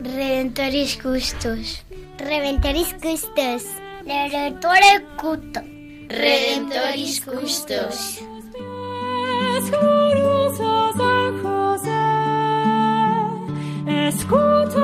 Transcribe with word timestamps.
Redentoris 0.00 0.96
Custos. 1.02 1.82
Redentoris 2.18 2.94
Custos. 3.02 3.64
Redentore 4.06 5.04
Cuto. 5.16 5.60
Redentoris 6.08 7.20
Custos. 7.22 8.20
Escucha 13.88 14.83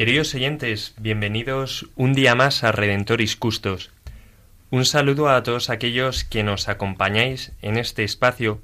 Queridos 0.00 0.34
oyentes, 0.34 0.94
bienvenidos 0.96 1.90
un 1.94 2.14
día 2.14 2.34
más 2.34 2.64
a 2.64 2.72
Redentoris 2.72 3.36
Custos. 3.36 3.90
Un 4.70 4.86
saludo 4.86 5.28
a 5.28 5.42
todos 5.42 5.68
aquellos 5.68 6.24
que 6.24 6.42
nos 6.42 6.70
acompañáis 6.70 7.52
en 7.60 7.76
este 7.76 8.02
espacio 8.02 8.62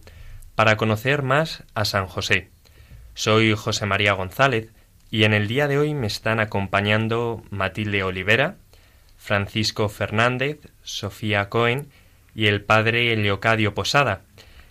para 0.55 0.79
conocer 0.79 1.23
más 1.23 1.63
a 1.75 1.85
San 1.85 2.07
José. 2.07 2.49
Soy 3.13 3.55
José 3.55 3.85
María 3.85 4.15
González 4.15 4.71
y 5.11 5.25
en 5.25 5.35
el 5.35 5.47
día 5.47 5.69
de 5.69 5.77
hoy 5.77 5.93
me 5.93 6.07
están 6.07 6.41
acompañando 6.41 7.43
Matilde 7.51 8.03
Olivera, 8.03 8.57
Francisco 9.19 9.91
Fernández, 9.91 10.61
Sofía 10.85 11.51
Cohen 11.51 11.91
y 12.35 12.47
el 12.47 12.63
padre 12.63 13.15
Leocadio 13.15 13.75
Posada, 13.75 14.23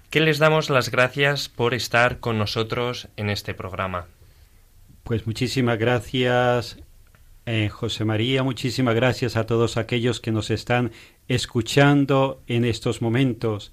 que 0.10 0.20
les 0.20 0.40
damos 0.40 0.72
las 0.72 0.90
gracias 0.90 1.48
por 1.48 1.76
estar 1.76 2.20
con 2.20 2.40
nosotros 2.40 3.08
en 3.18 3.30
este 3.30 3.54
programa. 3.54 4.08
Pues 5.06 5.28
muchísimas 5.28 5.78
gracias, 5.78 6.80
eh, 7.46 7.70
José 7.70 8.06
María, 8.06 8.42
muchísimas 8.42 8.96
gracias 8.96 9.36
a 9.36 9.46
todos 9.46 9.78
aquellos 9.78 10.20
que 10.20 10.32
nos 10.32 10.50
están 10.50 10.92
escuchando 11.28 12.42
en 12.48 12.66
estos 12.66 13.04
momentos. 13.04 13.72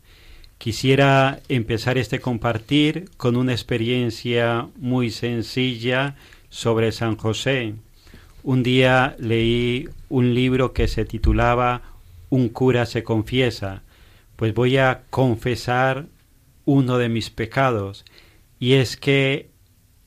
Quisiera 0.59 1.41
empezar 1.49 1.97
este 1.97 2.21
compartir 2.21 3.09
con 3.17 3.37
una 3.37 3.53
experiencia 3.53 4.69
muy 4.77 5.09
sencilla 5.09 6.17
sobre 6.51 6.93
San 6.93 7.17
José. 7.17 7.77
Un 8.43 8.63
día 8.63 9.17
leí 9.19 9.89
un 10.11 10.35
libro 10.35 10.75
que 10.75 10.87
se 10.87 11.07
titulaba 11.07 11.81
Un 12.29 12.51
cura 12.51 12.85
se 12.85 13.05
confiesa. 13.05 13.85
Pues 14.37 14.53
voy 14.53 14.77
a 14.77 15.05
confesar 15.09 16.09
uno 16.67 16.99
de 16.99 17.09
mis 17.09 17.31
pecados 17.31 18.05
y 18.61 18.75
es 18.75 18.99
que 18.99 19.49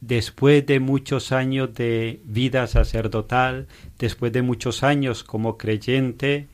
después 0.08 0.66
de 0.68 0.80
muchos 0.80 1.32
años 1.32 1.74
de 1.74 2.22
vida 2.26 2.68
sacerdotal, 2.68 3.68
después 3.98 4.32
de 4.32 4.44
muchos 4.44 4.84
años 4.84 5.24
como 5.24 5.58
creyente, 5.58 6.48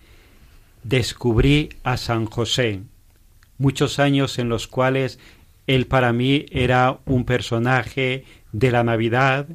descubrí 0.83 1.69
a 1.83 1.97
San 1.97 2.25
José. 2.25 2.81
Muchos 3.57 3.99
años 3.99 4.39
en 4.39 4.47
los 4.47 4.67
cuales 4.67 5.19
él 5.67 5.85
para 5.85 6.13
mí 6.13 6.45
era 6.49 6.99
un 7.05 7.25
personaje 7.25 8.23
de 8.53 8.71
la 8.71 8.83
Navidad, 8.83 9.47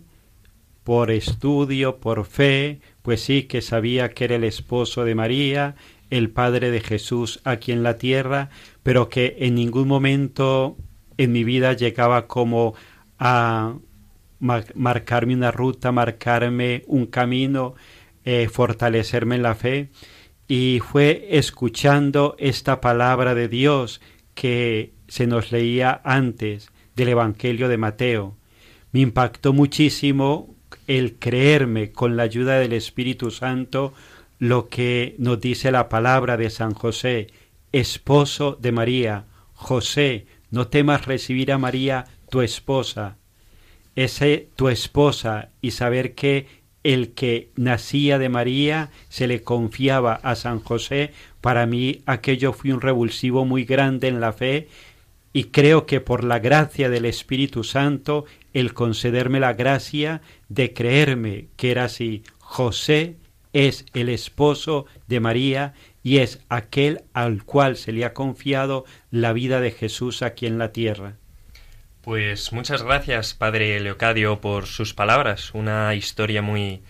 por 0.85 1.11
estudio, 1.11 1.97
por 1.97 2.27
fe, 2.27 2.81
pues 3.03 3.23
sí 3.23 3.45
que 3.45 3.63
sabía 3.63 4.11
que 4.11 4.25
era 4.25 4.37
el 4.37 4.45
esposo 4.45 5.05
de 5.05 5.15
María, 5.15 5.75
el 6.11 6.31
Padre 6.31 6.71
de 6.71 6.81
Jesús 6.81 7.41
aquí 7.45 7.73
en 7.73 7.83
la 7.83 7.97
tierra, 7.97 8.51
pero 8.83 9.09
que 9.09 9.37
en 9.41 9.55
ningún 9.55 9.89
momento 9.89 10.77
en 11.17 11.33
mi 11.33 11.45
vida 11.45 11.73
llegaba 11.73 12.29
como 12.29 12.75
a 13.19 13.75
marcarme 14.39 15.35
una 15.35 15.51
ruta, 15.51 15.93
marcarme 15.93 16.83
un 16.87 17.07
camino, 17.07 17.75
eh, 18.25 18.49
fortalecerme 18.49 19.37
en 19.37 19.43
la 19.43 19.55
fe. 19.55 19.91
Y 20.49 20.81
fue 20.81 21.27
escuchando 21.31 22.37
esta 22.39 22.81
palabra 22.81 23.35
de 23.35 23.49
Dios 23.49 24.01
que 24.35 24.93
se 25.09 25.27
nos 25.27 25.53
leía 25.53 26.01
antes 26.05 26.71
del 26.95 27.09
Evangelio 27.09 27.69
de 27.69 27.79
Mateo. 27.79 28.37
Me 28.93 29.01
impactó 29.01 29.53
muchísimo 29.53 30.55
el 30.87 31.19
creerme 31.19 31.93
con 31.93 32.17
la 32.17 32.25
ayuda 32.25 32.59
del 32.59 32.73
Espíritu 32.73 33.31
Santo 33.31 33.93
lo 34.39 34.69
que 34.69 35.15
nos 35.19 35.41
dice 35.41 35.71
la 35.71 35.89
palabra 35.89 36.37
de 36.37 36.51
San 36.51 36.75
José, 36.75 37.29
esposo 37.73 38.57
de 38.61 38.73
María. 38.73 39.25
José, 39.55 40.27
no 40.51 40.69
temas 40.69 41.07
recibir 41.07 41.53
a 41.53 41.59
María, 41.59 42.05
tu 42.31 42.43
esposa. 42.43 43.17
Ese 43.97 44.49
tu 44.55 44.69
esposa 44.69 45.51
y 45.61 45.73
saber 45.73 46.15
que 46.15 46.47
el 46.85 47.15
que 47.15 47.51
nacía 47.57 48.19
de 48.21 48.29
María 48.29 48.91
se 49.09 49.27
le 49.27 49.43
confiaba 49.43 50.15
a 50.23 50.37
San 50.37 50.61
José, 50.61 51.11
para 51.41 51.67
mí 51.67 52.03
aquello 52.07 52.53
fue 52.53 52.73
un 52.73 52.81
revulsivo 52.81 53.45
muy 53.45 53.65
grande 53.65 54.07
en 54.07 54.21
la 54.21 54.33
fe 54.33 54.69
y 55.33 55.45
creo 55.45 55.85
que 55.85 56.01
por 56.01 56.25
la 56.25 56.39
gracia 56.39 56.89
del 56.89 57.05
Espíritu 57.05 57.65
Santo, 57.65 58.25
el 58.55 58.73
concederme 58.73 59.41
la 59.41 59.53
gracia 59.53 60.23
de 60.49 60.73
creerme 60.73 61.49
que 61.57 61.73
era 61.73 61.85
así, 61.85 62.23
José 62.39 63.17
es 63.53 63.85
el 63.93 64.09
esposo 64.09 64.87
de 65.09 65.21
María 65.21 65.75
y 66.03 66.19
es 66.19 66.41
aquel 66.49 67.03
al 67.13 67.43
cual 67.45 67.77
se 67.77 67.93
le 67.93 68.05
ha 68.05 68.15
confiado 68.15 68.85
la 69.11 69.33
vida 69.33 69.61
de 69.61 69.73
Jesús 69.73 70.23
aquí 70.23 70.47
en 70.47 70.57
la 70.57 70.73
tierra. 70.73 71.17
Pues 72.07 72.53
muchas 72.53 72.85
gracias, 72.85 73.35
Padre 73.35 73.81
Leocadio, 73.81 74.41
por 74.41 74.67
sus 74.67 74.95
palabras, 74.95 75.51
una 75.55 75.93
historia 75.97 76.41
muy 76.41 76.81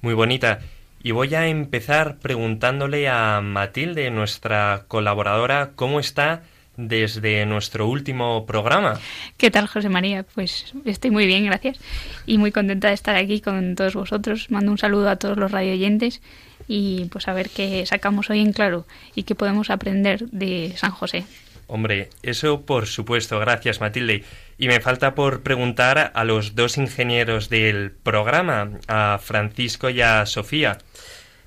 muy 0.00 0.14
bonita. 0.14 0.60
Y 1.02 1.10
voy 1.10 1.34
a 1.34 1.48
empezar 1.48 2.18
preguntándole 2.18 3.08
a 3.08 3.40
Matilde, 3.40 4.12
nuestra 4.12 4.84
colaboradora, 4.86 5.72
cómo 5.74 5.98
está 5.98 6.42
desde 6.76 7.44
nuestro 7.46 7.88
último 7.88 8.46
programa. 8.46 9.00
¿Qué 9.38 9.50
tal, 9.50 9.66
José 9.66 9.88
María? 9.88 10.24
Pues 10.36 10.72
estoy 10.84 11.10
muy 11.10 11.26
bien, 11.26 11.44
gracias. 11.46 11.80
Y 12.24 12.38
muy 12.38 12.52
contenta 12.52 12.86
de 12.86 12.94
estar 12.94 13.16
aquí 13.16 13.40
con 13.40 13.74
todos 13.74 13.94
vosotros. 13.94 14.52
Mando 14.52 14.70
un 14.70 14.78
saludo 14.78 15.08
a 15.08 15.16
todos 15.16 15.36
los 15.36 15.50
radioyentes 15.50 16.22
y 16.68 17.06
pues 17.06 17.26
a 17.26 17.32
ver 17.32 17.50
qué 17.50 17.84
sacamos 17.86 18.30
hoy 18.30 18.38
en 18.38 18.52
claro 18.52 18.86
y 19.16 19.24
qué 19.24 19.34
podemos 19.34 19.68
aprender 19.68 20.28
de 20.30 20.74
San 20.76 20.92
José. 20.92 21.24
Hombre, 21.66 22.10
eso 22.22 22.62
por 22.62 22.86
supuesto, 22.86 23.38
gracias 23.38 23.80
Matilde. 23.80 24.24
Y 24.60 24.68
me 24.68 24.78
falta 24.80 25.14
por 25.14 25.42
preguntar 25.42 26.12
a 26.14 26.24
los 26.24 26.54
dos 26.54 26.76
ingenieros 26.76 27.48
del 27.48 27.92
programa, 27.92 28.72
a 28.88 29.18
Francisco 29.18 29.88
y 29.88 30.02
a 30.02 30.26
Sofía. 30.26 30.76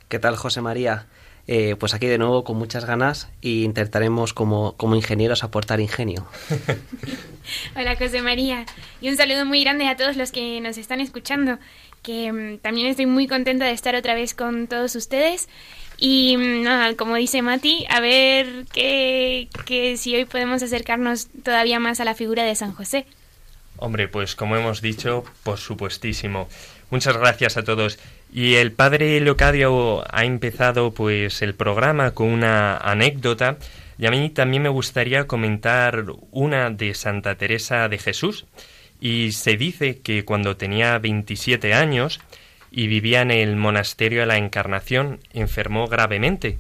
¿Qué 0.10 0.18
tal, 0.18 0.36
José 0.36 0.62
María? 0.62 1.06
eh, 1.48 1.76
pues 1.78 1.94
aquí 1.94 2.08
de 2.08 2.18
nuevo 2.18 2.44
con 2.44 2.58
muchas 2.58 2.86
ganas 2.86 3.30
e 3.42 3.50
intentaremos 3.50 4.34
como, 4.34 4.78
como 4.78 4.96
ingenieros 4.96 5.44
aportar 5.44 5.80
ingenio. 5.80 6.26
Hola 7.76 7.98
José 7.98 8.22
María 8.22 8.66
y 9.02 9.10
un 9.10 9.18
saludo 9.18 9.46
muy 9.46 9.64
grande 9.64 9.88
a 9.88 9.98
todos 9.98 10.16
los 10.16 10.32
que 10.32 10.62
nos 10.62 10.78
están 10.78 11.02
escuchando, 11.02 11.60
que 12.02 12.32
mm, 12.32 12.60
también 12.60 12.88
estoy 12.88 13.08
muy 13.08 13.28
contenta 13.28 13.66
de 13.66 13.72
estar 13.72 13.96
otra 13.96 14.16
vez 14.16 14.34
con 14.34 14.68
todos 14.68 14.96
ustedes 14.96 15.50
y 16.06 16.36
mm, 16.36 16.64
nada, 16.64 16.98
como 16.98 17.16
dice 17.16 17.42
Mati, 17.42 17.86
a 17.90 18.02
ver 18.02 18.66
que, 18.74 19.48
que 19.66 19.96
si 19.96 20.14
hoy 20.14 20.26
podemos 20.26 20.62
acercarnos 20.62 21.30
todavía 21.46 21.80
más 21.80 22.02
a 22.02 22.04
la 22.04 22.14
figura 22.14 22.44
de 22.44 22.54
San 22.56 22.74
José. 22.74 23.06
Hombre, 23.78 24.10
pues 24.10 24.36
como 24.36 24.58
hemos 24.58 24.82
dicho, 24.82 25.24
por 25.44 25.58
supuestísimo. 25.58 26.50
Muchas 26.90 27.16
gracias 27.16 27.56
a 27.56 27.64
todos. 27.64 28.00
Y 28.34 28.56
el 28.56 28.74
padre 28.74 29.18
Leocadio 29.22 30.04
ha 30.14 30.26
empezado 30.26 30.92
pues 30.92 31.42
el 31.42 31.56
programa 31.56 32.12
con 32.12 32.28
una 32.28 32.76
anécdota 32.76 33.56
y 33.98 34.06
a 34.06 34.12
mí 34.12 34.30
también 34.30 34.64
me 34.64 34.70
gustaría 34.70 35.26
comentar 35.26 36.04
una 36.32 36.70
de 36.70 36.96
Santa 36.96 37.36
Teresa 37.36 37.88
de 37.88 37.98
Jesús. 37.98 38.46
Y 39.00 39.32
se 39.32 39.56
dice 39.56 40.00
que 40.00 40.26
cuando 40.26 40.58
tenía 40.58 41.00
27 41.00 41.74
años 41.74 42.20
y 42.76 42.88
vivía 42.88 43.22
en 43.22 43.30
el 43.30 43.56
monasterio 43.56 44.22
de 44.22 44.26
la 44.26 44.38
Encarnación, 44.38 45.20
enfermó 45.32 45.88
gravemente 45.88 46.58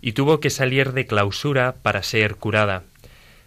y 0.00 0.12
tuvo 0.12 0.40
que 0.40 0.50
salir 0.50 0.92
de 0.92 1.06
clausura 1.06 1.76
para 1.82 2.02
ser 2.02 2.34
curada. 2.34 2.82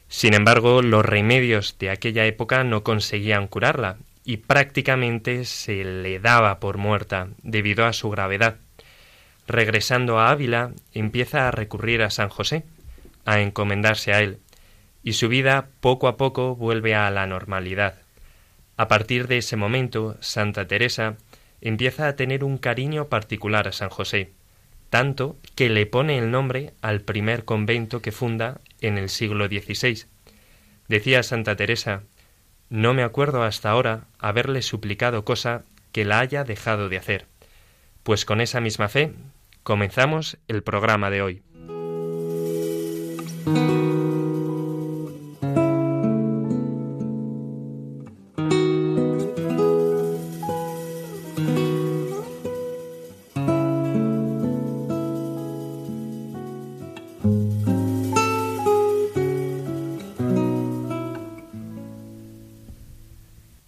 Sin 0.08 0.34
embargo, 0.34 0.82
los 0.82 1.06
remedios 1.06 1.78
de 1.78 1.90
aquella 1.90 2.26
época 2.26 2.64
no 2.64 2.84
conseguían 2.84 3.48
curarla 3.48 3.98
y 4.24 4.38
prácticamente 4.38 5.44
se 5.44 5.84
le 5.84 6.20
daba 6.20 6.62
por 6.62 6.78
muerta 6.78 7.28
debido 7.44 7.86
a 7.86 7.92
su 7.92 8.10
gravedad. 8.10 8.56
Regresando 9.46 10.18
a 10.18 10.32
Ávila, 10.32 10.72
empieza 10.94 11.50
a 11.50 11.52
recurrir 11.52 12.02
a 12.02 12.10
San 12.10 12.30
José, 12.30 12.64
a 13.26 13.42
encomendarse 13.42 14.14
a 14.14 14.22
él, 14.22 14.40
y 15.04 15.14
su 15.14 15.28
vida 15.28 15.68
poco 15.82 16.08
a 16.08 16.16
poco 16.16 16.56
vuelve 16.56 16.96
a 16.96 17.12
la 17.12 17.28
normalidad. 17.28 17.96
A 18.78 18.88
partir 18.88 19.28
de 19.28 19.38
ese 19.38 19.56
momento, 19.56 20.18
Santa 20.22 20.66
Teresa 20.66 21.16
empieza 21.70 22.08
a 22.08 22.16
tener 22.16 22.44
un 22.44 22.58
cariño 22.58 23.08
particular 23.08 23.68
a 23.68 23.72
San 23.72 23.90
José, 23.90 24.32
tanto 24.90 25.38
que 25.56 25.70
le 25.70 25.86
pone 25.86 26.18
el 26.18 26.32
nombre 26.32 26.74
al 26.82 27.02
primer 27.02 27.44
convento 27.44 28.02
que 28.02 28.12
funda 28.12 28.62
en 28.82 28.98
el 28.98 29.10
siglo 29.10 29.48
XVI. 29.48 30.06
Decía 30.88 31.24
Santa 31.24 31.56
Teresa, 31.56 32.04
no 32.70 32.94
me 32.94 33.04
acuerdo 33.04 33.44
hasta 33.44 33.72
ahora 33.72 34.06
haberle 34.20 34.62
suplicado 34.62 35.26
cosa 35.26 35.64
que 35.92 36.06
la 36.06 36.20
haya 36.20 36.44
dejado 36.44 36.88
de 36.88 36.98
hacer. 36.98 37.26
Pues 38.04 38.26
con 38.26 38.42
esa 38.42 38.62
misma 38.62 38.88
fe 38.88 39.14
comenzamos 39.64 40.38
el 40.48 40.62
programa 40.62 41.10
de 41.10 41.22
hoy. 41.24 41.42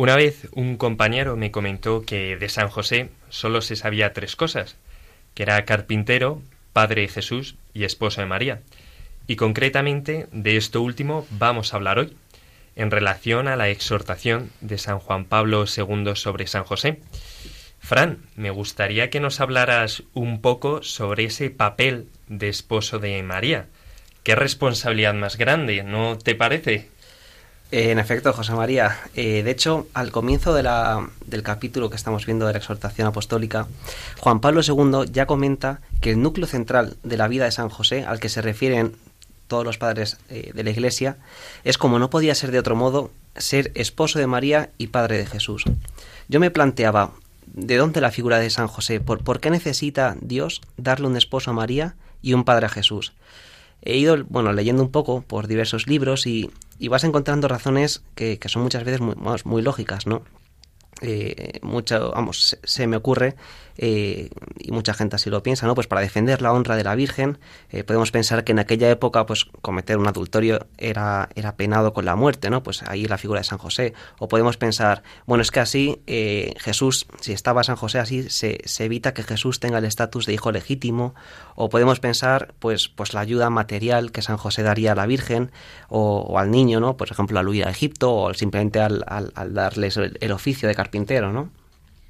Una 0.07 0.15
vez 0.15 0.47
un 0.53 0.77
compañero 0.77 1.35
me 1.35 1.51
comentó 1.51 2.03
que 2.05 2.37
de 2.37 2.47
San 2.47 2.69
José 2.69 3.09
solo 3.27 3.61
se 3.61 3.75
sabía 3.75 4.13
tres 4.13 4.37
cosas, 4.37 4.77
que 5.33 5.43
era 5.43 5.65
carpintero, 5.65 6.41
padre 6.71 7.01
de 7.01 7.07
Jesús 7.09 7.57
y 7.73 7.83
esposo 7.83 8.21
de 8.21 8.27
María. 8.27 8.61
Y 9.27 9.35
concretamente 9.35 10.27
de 10.31 10.55
esto 10.55 10.81
último 10.81 11.27
vamos 11.31 11.73
a 11.73 11.75
hablar 11.75 11.99
hoy, 11.99 12.15
en 12.77 12.89
relación 12.89 13.49
a 13.49 13.57
la 13.57 13.67
exhortación 13.67 14.49
de 14.61 14.77
San 14.77 14.99
Juan 14.99 15.25
Pablo 15.25 15.65
II 15.65 16.15
sobre 16.15 16.47
San 16.47 16.63
José. 16.63 17.01
Fran, 17.79 18.19
me 18.37 18.49
gustaría 18.49 19.09
que 19.09 19.19
nos 19.19 19.41
hablaras 19.41 20.03
un 20.13 20.39
poco 20.39 20.83
sobre 20.83 21.25
ese 21.25 21.49
papel 21.49 22.07
de 22.29 22.47
esposo 22.47 22.99
de 22.99 23.21
María. 23.23 23.67
Qué 24.23 24.35
responsabilidad 24.35 25.15
más 25.15 25.37
grande, 25.37 25.83
¿no 25.83 26.17
te 26.17 26.33
parece? 26.33 26.95
Eh, 27.69 27.91
en 27.91 27.99
efecto, 27.99 28.31
José 28.31 28.53
María. 28.53 28.97
Eh, 29.13 29.43
de 29.43 29.51
hecho, 29.51 29.87
al 29.93 30.11
comienzo 30.11 30.53
del 30.53 31.43
capítulo 31.43 31.89
que 31.89 31.97
estamos 31.97 32.25
viendo 32.25 32.47
de 32.47 32.53
la 32.53 32.59
exhortación 32.59 33.07
apostólica, 33.07 33.67
Juan 34.19 34.39
Pablo 34.39 34.61
II 34.61 35.11
ya 35.11 35.25
comenta 35.25 35.81
que 35.99 36.11
el 36.11 36.21
núcleo 36.21 36.47
central 36.47 36.95
de 37.03 37.17
la 37.17 37.27
vida 37.27 37.43
de 37.43 37.51
San 37.51 37.69
José, 37.69 38.05
al 38.05 38.21
que 38.21 38.29
se 38.29 38.41
refieren 38.41 38.95
todos 39.47 39.65
los 39.65 39.77
padres 39.77 40.17
eh, 40.29 40.51
de 40.53 40.63
la 40.63 40.69
Iglesia, 40.69 41.17
es 41.65 41.77
como 41.77 41.99
no 41.99 42.09
podía 42.09 42.35
ser 42.35 42.51
de 42.51 42.59
otro 42.59 42.75
modo, 42.75 43.11
ser 43.35 43.71
esposo 43.75 44.17
de 44.17 44.27
María 44.27 44.69
y 44.77 44.87
padre 44.87 45.17
de 45.17 45.25
Jesús. 45.25 45.65
Yo 46.29 46.39
me 46.39 46.51
planteaba, 46.51 47.11
¿de 47.47 47.75
dónde 47.75 47.99
la 47.99 48.11
figura 48.11 48.39
de 48.39 48.49
San 48.49 48.67
José? 48.67 49.01
¿Por, 49.01 49.23
¿por 49.23 49.41
qué 49.41 49.49
necesita 49.49 50.15
Dios 50.21 50.61
darle 50.77 51.07
un 51.07 51.17
esposo 51.17 51.51
a 51.51 51.53
María 51.53 51.95
y 52.21 52.33
un 52.33 52.45
padre 52.45 52.67
a 52.67 52.69
Jesús? 52.69 53.11
He 53.81 53.97
ido, 53.97 54.23
bueno, 54.29 54.53
leyendo 54.53 54.83
un 54.83 54.91
poco 54.91 55.21
por 55.21 55.47
diversos 55.47 55.87
libros 55.87 56.27
y, 56.27 56.49
y 56.79 56.87
vas 56.87 57.03
encontrando 57.03 57.47
razones 57.47 58.03
que, 58.15 58.39
que 58.39 58.49
son 58.49 58.63
muchas 58.63 58.83
veces 58.83 59.01
muy, 59.01 59.15
muy 59.45 59.61
lógicas, 59.61 60.07
¿no? 60.07 60.23
Eh, 61.01 61.59
vamos, 61.61 62.57
se, 62.63 62.87
me 62.87 62.97
ocurre, 62.97 63.35
eh, 63.77 64.29
y 64.57 64.71
mucha 64.71 64.95
gente 64.95 65.15
así 65.15 65.29
lo 65.29 65.43
piensa, 65.43 65.67
¿no? 65.67 65.75
Pues 65.75 65.85
para 65.85 66.01
defender 66.01 66.41
la 66.41 66.51
honra 66.51 66.75
de 66.75 66.83
la 66.83 66.95
Virgen, 66.95 67.37
eh, 67.69 67.83
podemos 67.83 68.11
pensar 68.11 68.43
que 68.43 68.51
en 68.51 68.59
aquella 68.59 68.89
época, 68.89 69.25
pues 69.27 69.45
cometer 69.61 69.97
un 69.97 70.07
adulterio 70.07 70.65
era, 70.77 71.29
era 71.35 71.55
penado 71.55 71.93
con 71.93 72.05
la 72.05 72.15
muerte, 72.15 72.49
¿no? 72.49 72.63
Pues 72.63 72.81
ahí 72.83 73.05
la 73.05 73.19
figura 73.19 73.41
de 73.41 73.43
San 73.43 73.59
José. 73.59 73.93
O 74.17 74.27
podemos 74.27 74.57
pensar, 74.57 75.03
bueno, 75.27 75.43
es 75.43 75.51
que 75.51 75.59
así 75.59 76.01
Jesús, 76.57 77.05
si 77.21 77.33
estaba 77.33 77.63
San 77.63 77.75
José 77.75 77.99
así, 77.99 78.29
se, 78.29 78.57
se 78.65 78.85
evita 78.85 79.13
que 79.13 79.21
Jesús 79.21 79.59
tenga 79.59 79.77
el 79.77 79.85
estatus 79.85 80.25
de 80.25 80.33
hijo 80.33 80.51
legítimo. 80.51 81.13
O 81.55 81.69
podemos 81.69 81.99
pensar, 81.99 82.55
pues, 82.59 82.89
pues 82.89 83.13
la 83.13 83.19
ayuda 83.19 83.49
material 83.49 84.11
que 84.11 84.21
San 84.23 84.37
José 84.37 84.63
daría 84.63 84.93
a 84.93 84.95
la 84.95 85.05
Virgen 85.05 85.51
o, 85.89 86.39
al 86.39 86.49
niño, 86.49 86.79
¿no? 86.79 86.97
Por 86.97 87.11
ejemplo, 87.11 87.39
al 87.39 87.47
huir 87.47 87.65
a 87.67 87.69
Egipto 87.69 88.15
o 88.15 88.33
simplemente 88.33 88.79
al, 88.79 89.03
al, 89.07 89.53
darles 89.53 89.97
el, 89.97 90.17
el 90.21 90.31
oficio 90.31 90.67
de 90.67 90.75
carpintero, 90.87 91.33
¿no? 91.33 91.49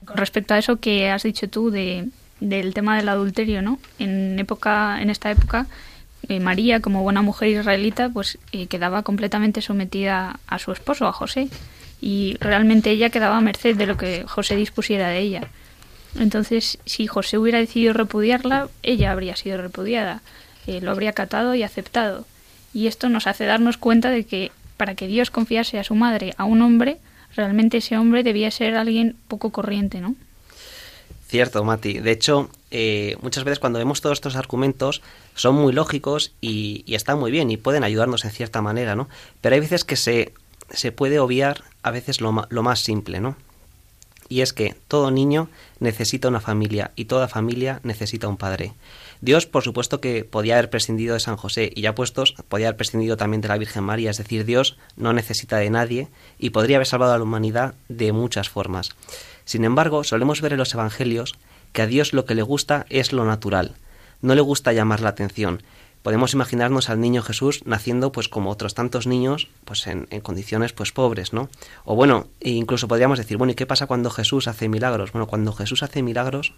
Con 0.06 0.18
respecto 0.18 0.54
a 0.54 0.58
eso 0.58 0.78
que 0.78 1.10
has 1.10 1.24
dicho 1.24 1.50
tú 1.50 1.72
de, 1.72 2.10
del 2.40 2.74
tema 2.74 2.98
del 2.98 3.10
adulterio, 3.10 3.62
¿no? 3.62 3.80
En 4.00 4.38
época, 4.40 5.02
en 5.02 5.10
esta 5.10 5.32
época, 5.32 5.66
eh, 6.30 6.40
María, 6.40 6.80
como 6.80 7.04
buena 7.04 7.22
mujer 7.22 7.50
israelita, 7.50 8.10
pues 8.10 8.38
eh, 8.52 8.68
quedaba 8.68 9.04
completamente 9.04 9.62
sometida 9.62 10.40
a 10.48 10.60
su 10.60 10.72
esposo, 10.72 11.08
a 11.08 11.14
José, 11.14 11.50
y 12.00 12.38
realmente 12.40 12.92
ella 12.92 13.10
quedaba 13.10 13.38
a 13.38 13.42
merced 13.42 13.76
de 13.76 13.88
lo 13.88 13.98
que 13.98 14.24
José 14.28 14.56
dispusiera 14.56 15.10
de 15.10 15.20
ella. 15.20 15.48
Entonces, 16.20 16.80
si 16.86 17.08
José 17.08 17.38
hubiera 17.38 17.60
decidido 17.60 17.94
repudiarla, 17.94 18.70
ella 18.84 19.12
habría 19.12 19.36
sido 19.36 19.58
repudiada, 19.62 20.22
eh, 20.68 20.82
lo 20.82 20.92
habría 20.92 21.14
catado 21.14 21.56
y 21.56 21.64
aceptado. 21.64 22.26
Y 22.74 22.88
esto 22.88 23.10
nos 23.10 23.28
hace 23.28 23.46
darnos 23.46 23.78
cuenta 23.78 24.10
de 24.10 24.26
que 24.26 24.52
para 24.78 24.96
que 24.96 25.08
Dios 25.08 25.32
confiase 25.32 25.80
a 25.80 25.84
su 25.84 25.96
madre 25.96 26.34
a 26.38 26.46
un 26.46 26.62
hombre, 26.62 26.98
realmente 27.38 27.78
ese 27.78 27.98
hombre 27.98 28.24
debía 28.24 28.52
ser 28.52 28.76
alguien 28.76 29.16
poco 29.30 29.52
corriente, 29.52 30.02
¿no? 30.02 30.16
Cierto, 31.28 31.64
Mati. 31.64 32.00
De 32.00 32.12
hecho, 32.12 32.50
eh, 32.72 33.18
muchas 33.22 33.44
veces 33.44 33.60
cuando 33.60 33.80
vemos 33.80 34.02
todos 34.02 34.18
estos 34.18 34.36
argumentos 34.36 35.02
son 35.36 35.56
muy 35.56 35.74
lógicos 35.74 36.34
y, 36.42 36.84
están 36.88 37.20
muy 37.20 37.32
bien 37.32 37.52
y 37.52 37.58
pueden 37.58 37.84
ayudarnos 37.84 38.26
en 38.26 38.32
cierta 38.32 38.62
manera, 38.62 38.96
¿no? 38.96 39.08
Pero 39.42 39.56
hay 39.56 39.62
veces 39.62 39.84
que 39.84 39.98
se, 39.98 40.34
se 40.70 40.92
puede 40.92 41.20
obviar 41.20 41.64
a 41.84 41.92
veces 41.92 42.22
lo, 42.22 42.46
lo 42.50 42.64
más 42.64 42.80
simple, 42.80 43.20
¿no? 43.20 43.36
Y 44.30 44.42
es 44.42 44.54
que 44.54 44.76
todo 44.88 45.12
niño 45.12 45.50
necesita 45.80 46.28
una 46.28 46.40
familia 46.40 46.92
y 46.96 47.06
toda 47.06 47.28
familia 47.28 47.80
necesita 47.84 48.28
un 48.28 48.38
padre. 48.38 48.74
Dios, 49.22 49.46
por 49.46 49.64
supuesto 49.64 50.00
que 50.00 50.24
podía 50.24 50.56
haber 50.56 50.70
prescindido 50.70 51.14
de 51.14 51.20
San 51.20 51.38
José 51.38 51.72
y 51.76 51.82
ya 51.82 51.96
puestos, 51.96 52.36
podía 52.50 52.68
haber 52.68 52.78
prescindido 52.78 53.18
también 53.18 53.42
de 53.42 53.48
la 53.48 53.58
Virgen 53.58 53.84
María, 53.84 54.12
es 54.12 54.18
decir, 54.18 54.46
Dios 54.46 54.78
no 54.96 55.14
necesita 55.14 55.58
de 55.58 55.70
nadie 55.70 56.08
y 56.38 56.52
podría 56.52 56.78
haber 56.78 56.88
salvado 56.88 57.14
a 57.14 57.18
la 57.18 57.24
humanidad 57.24 57.74
de 57.90 58.12
muchas 58.12 58.50
formas. 58.50 58.92
Sin 59.46 59.64
embargo, 59.64 60.04
solemos 60.04 60.42
ver 60.42 60.54
en 60.54 60.60
los 60.60 60.74
Evangelios 60.74 61.36
que 61.74 61.82
a 61.82 61.88
Dios 61.88 62.14
lo 62.14 62.26
que 62.26 62.36
le 62.36 62.44
gusta 62.44 62.86
es 62.90 63.12
lo 63.12 63.26
natural, 63.26 63.76
no 64.22 64.36
le 64.36 64.42
gusta 64.42 64.74
llamar 64.74 65.02
la 65.02 65.10
atención. 65.10 65.64
Podemos 66.04 66.34
imaginarnos 66.34 66.90
al 66.90 67.02
niño 67.02 67.22
Jesús 67.22 67.62
naciendo 67.66 68.12
pues 68.12 68.30
como 68.30 68.50
otros 68.50 68.74
tantos 68.74 69.08
niños, 69.08 69.50
pues 69.66 69.88
en, 69.88 70.06
condiciones 70.22 70.74
pues 70.74 70.92
pobres, 70.92 71.34
¿no? 71.34 71.50
O 71.86 71.96
bueno, 71.96 72.28
incluso 72.40 72.88
podríamos 72.88 73.18
decir, 73.18 73.38
bueno, 73.38 73.52
¿y 73.52 73.56
qué 73.56 73.66
pasa 73.66 73.88
cuando 73.88 74.10
Jesús 74.10 74.48
hace 74.48 74.70
milagros? 74.70 75.12
Bueno, 75.12 75.28
cuando 75.28 75.52
Jesús 75.54 75.84
hace 75.84 76.02
milagros, 76.04 76.54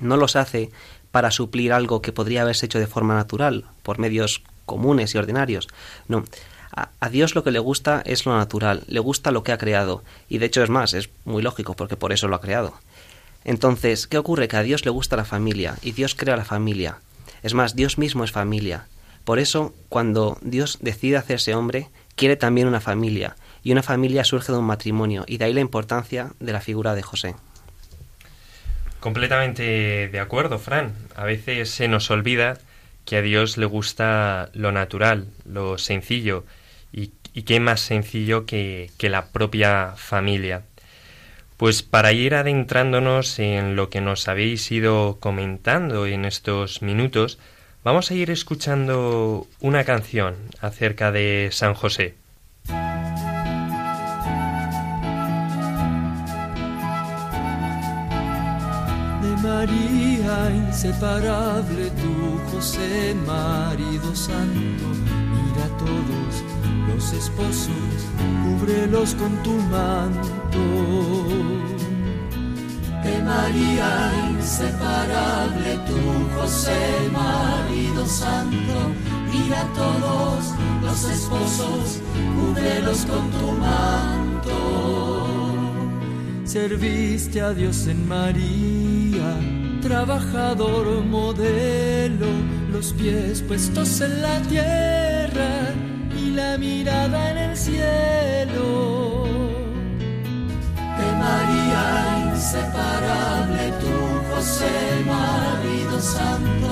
no 0.00 0.16
los 0.16 0.36
hace 0.36 0.70
para 1.10 1.30
suplir 1.30 1.72
algo 1.72 2.02
que 2.02 2.12
podría 2.12 2.42
haberse 2.42 2.66
hecho 2.66 2.78
de 2.78 2.86
forma 2.86 3.14
natural, 3.14 3.66
por 3.82 3.98
medios 3.98 4.42
comunes 4.66 5.14
y 5.14 5.18
ordinarios. 5.18 5.68
No, 6.08 6.24
a, 6.72 6.88
a, 7.00 7.08
Dios 7.10 7.34
lo 7.34 7.44
que 7.44 7.50
le 7.50 7.58
gusta 7.58 8.02
es 8.04 8.26
lo 8.26 8.36
natural, 8.36 8.82
le 8.88 9.00
gusta 9.00 9.30
lo 9.30 9.42
que 9.44 9.52
ha 9.52 9.58
creado, 9.58 10.02
y 10.28 10.38
de 10.38 10.46
hecho 10.46 10.62
es 10.62 10.70
más, 10.70 10.94
es 10.94 11.10
muy 11.24 11.42
lógico, 11.42 11.74
porque 11.74 11.96
por 11.96 12.12
eso 12.12 12.28
lo 12.28 12.36
ha 12.36 12.40
creado. 12.40 12.74
Entonces, 13.44 14.06
¿qué 14.06 14.18
ocurre? 14.18 14.48
Que 14.48 14.56
a 14.56 14.62
Dios 14.62 14.84
le 14.84 14.90
gusta 14.90 15.16
la 15.16 15.24
familia, 15.24 15.76
y 15.82 15.92
Dios 15.92 16.14
crea 16.14 16.36
la 16.36 16.44
familia. 16.44 16.98
Es 17.44 17.52
más, 17.52 17.76
Dios 17.76 17.98
mismo 17.98 18.24
es 18.24 18.32
familia. 18.32 18.86
Por 19.24 19.38
eso, 19.38 19.74
cuando 19.90 20.38
Dios 20.40 20.78
decide 20.80 21.18
hacerse 21.18 21.54
hombre, 21.54 21.90
quiere 22.16 22.36
también 22.36 22.66
una 22.66 22.80
familia, 22.80 23.36
y 23.62 23.70
una 23.70 23.82
familia 23.82 24.24
surge 24.24 24.50
de 24.50 24.58
un 24.58 24.64
matrimonio, 24.64 25.24
y 25.26 25.36
de 25.36 25.44
ahí 25.44 25.52
la 25.52 25.60
importancia 25.60 26.32
de 26.40 26.52
la 26.54 26.62
figura 26.62 26.94
de 26.94 27.02
José. 27.02 27.34
Completamente 28.98 30.08
de 30.08 30.20
acuerdo, 30.20 30.58
Fran. 30.58 30.94
A 31.14 31.24
veces 31.24 31.68
se 31.68 31.86
nos 31.86 32.10
olvida 32.10 32.56
que 33.04 33.18
a 33.18 33.22
Dios 33.22 33.58
le 33.58 33.66
gusta 33.66 34.48
lo 34.54 34.72
natural, 34.72 35.26
lo 35.44 35.76
sencillo, 35.76 36.46
y, 36.94 37.12
y 37.34 37.42
qué 37.42 37.60
más 37.60 37.82
sencillo 37.82 38.46
que, 38.46 38.90
que 38.96 39.10
la 39.10 39.26
propia 39.26 39.92
familia. 39.96 40.62
Pues 41.56 41.82
para 41.82 42.12
ir 42.12 42.34
adentrándonos 42.34 43.38
en 43.38 43.76
lo 43.76 43.88
que 43.88 44.00
nos 44.00 44.26
habéis 44.26 44.70
ido 44.72 45.18
comentando 45.20 46.06
en 46.06 46.24
estos 46.24 46.82
minutos, 46.82 47.38
vamos 47.84 48.10
a 48.10 48.14
ir 48.14 48.30
escuchando 48.30 49.46
una 49.60 49.84
canción 49.84 50.34
acerca 50.60 51.12
de 51.12 51.50
San 51.52 51.74
José. 51.74 52.16
De 52.66 52.74
María 59.42 60.50
inseparable, 60.52 61.90
tu 61.90 62.40
José, 62.50 63.14
marido 63.24 64.16
santo, 64.16 64.88
mira 64.88 65.66
a 65.66 65.78
todos 65.78 66.53
los 66.88 67.12
esposos, 67.12 67.68
cúbrelos 68.42 69.14
con 69.14 69.42
tu 69.42 69.52
manto. 69.52 70.58
De 73.02 73.22
María 73.22 74.12
inseparable, 74.30 75.78
tu 75.86 76.38
José, 76.38 77.10
marido 77.12 78.06
santo, 78.06 78.92
mira 79.32 79.60
a 79.60 79.72
todos 79.74 80.54
los 80.82 81.04
esposos, 81.10 82.00
cúbrelos 82.34 83.04
con 83.04 83.30
tu 83.30 83.52
manto. 83.52 84.56
Serviste 86.44 87.40
a 87.40 87.52
Dios 87.52 87.86
en 87.86 88.08
María, 88.08 89.38
trabajador 89.82 91.04
modelo, 91.04 92.28
los 92.72 92.92
pies 92.92 93.42
puestos 93.42 94.00
en 94.00 94.22
la 94.22 94.40
tierra 94.42 95.74
la 96.34 96.58
mirada 96.58 97.30
en 97.30 97.38
el 97.38 97.56
cielo. 97.56 99.24
De 100.98 101.08
María 101.22 101.84
inseparable, 102.34 103.64
tu 103.82 103.94
José, 104.30 104.74
marido 105.06 105.96
santo, 106.00 106.70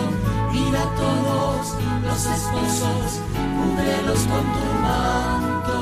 mira 0.53 0.83
a 0.83 0.95
todos 1.05 1.63
los 2.07 2.21
esposos, 2.37 3.21
cúbrelos 3.57 4.21
con 4.31 4.45
tu 4.57 4.67
manto. 4.87 5.79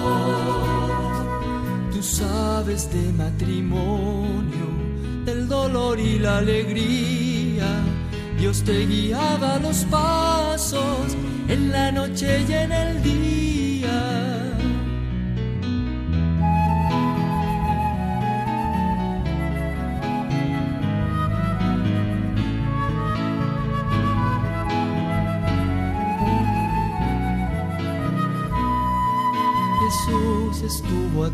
Tú 1.93 2.01
sabes 2.03 2.93
de 2.93 3.13
matrimonio, 3.13 4.67
del 5.25 5.49
dolor 5.49 5.99
y 5.99 6.19
la 6.19 6.39
alegría. 6.39 7.69
Dios 8.39 8.63
te 8.63 8.87
guiaba 8.87 9.59
los 9.59 9.85
pasos 9.85 11.17
en 11.49 11.73
la 11.73 11.93
noche 11.93 12.45
y 12.49 12.53
en 12.53 12.73
el 12.73 13.03
día. 13.03 13.30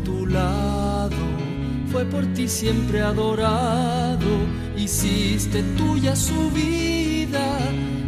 Tu 0.03 0.25
lado, 0.25 1.15
fue 1.91 2.05
por 2.05 2.25
ti 2.33 2.47
siempre 2.47 3.01
adorado, 3.01 4.27
hiciste 4.75 5.63
tuya 5.77 6.15
su 6.15 6.51
vida, 6.51 7.45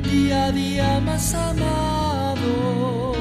día 0.03 0.45
a 0.45 0.51
día 0.51 0.99
más 0.99 1.33
amado. 1.33 3.13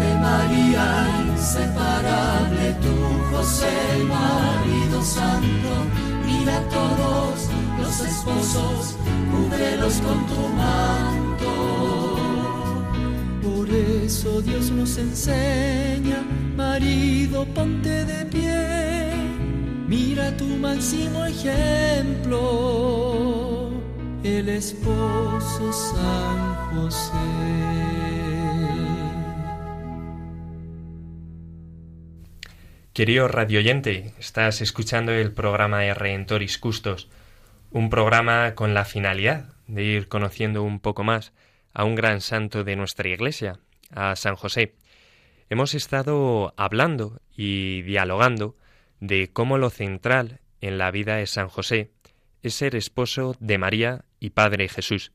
De 0.00 0.14
María 0.20 0.86
inseparable, 1.32 2.74
tu 2.84 3.36
José, 3.36 3.76
marido 4.08 5.02
santo, 5.02 5.70
mira 6.26 6.58
a 6.58 6.68
todos 6.68 7.48
los 7.80 8.00
esposos, 8.00 8.96
cúbrelos 9.30 9.94
con 9.94 10.26
tu 10.26 10.48
manto. 10.56 12.05
Por 13.66 13.74
eso 13.74 14.40
Dios 14.42 14.70
nos 14.70 14.96
enseña, 14.96 16.22
marido, 16.56 17.44
ponte 17.46 18.04
de 18.04 18.24
pie, 18.26 19.10
mira 19.88 20.36
tu 20.36 20.44
máximo 20.44 21.24
ejemplo, 21.24 22.38
el 24.22 24.48
esposo 24.50 25.72
San 25.72 26.54
José. 26.76 27.10
Querido 32.92 33.26
radioyente, 33.26 34.14
estás 34.20 34.60
escuchando 34.60 35.10
el 35.10 35.32
programa 35.32 35.80
de 35.80 35.92
Redentoris 35.92 36.58
Custos, 36.58 37.08
un 37.72 37.90
programa 37.90 38.54
con 38.54 38.74
la 38.74 38.84
finalidad 38.84 39.56
de 39.66 39.82
ir 39.82 40.06
conociendo 40.06 40.62
un 40.62 40.78
poco 40.78 41.02
más 41.02 41.32
a 41.76 41.84
un 41.84 41.94
gran 41.94 42.22
santo 42.22 42.64
de 42.64 42.74
nuestra 42.74 43.06
Iglesia, 43.10 43.60
a 43.90 44.16
San 44.16 44.34
José. 44.34 44.76
Hemos 45.50 45.74
estado 45.74 46.54
hablando 46.56 47.20
y 47.36 47.82
dialogando 47.82 48.56
de 49.00 49.28
cómo 49.30 49.58
lo 49.58 49.68
central 49.68 50.40
en 50.62 50.78
la 50.78 50.90
vida 50.90 51.16
de 51.16 51.26
San 51.26 51.48
José 51.48 51.90
es 52.42 52.54
ser 52.54 52.76
esposo 52.76 53.36
de 53.40 53.58
María 53.58 54.06
y 54.20 54.30
Padre 54.30 54.70
Jesús. 54.70 55.12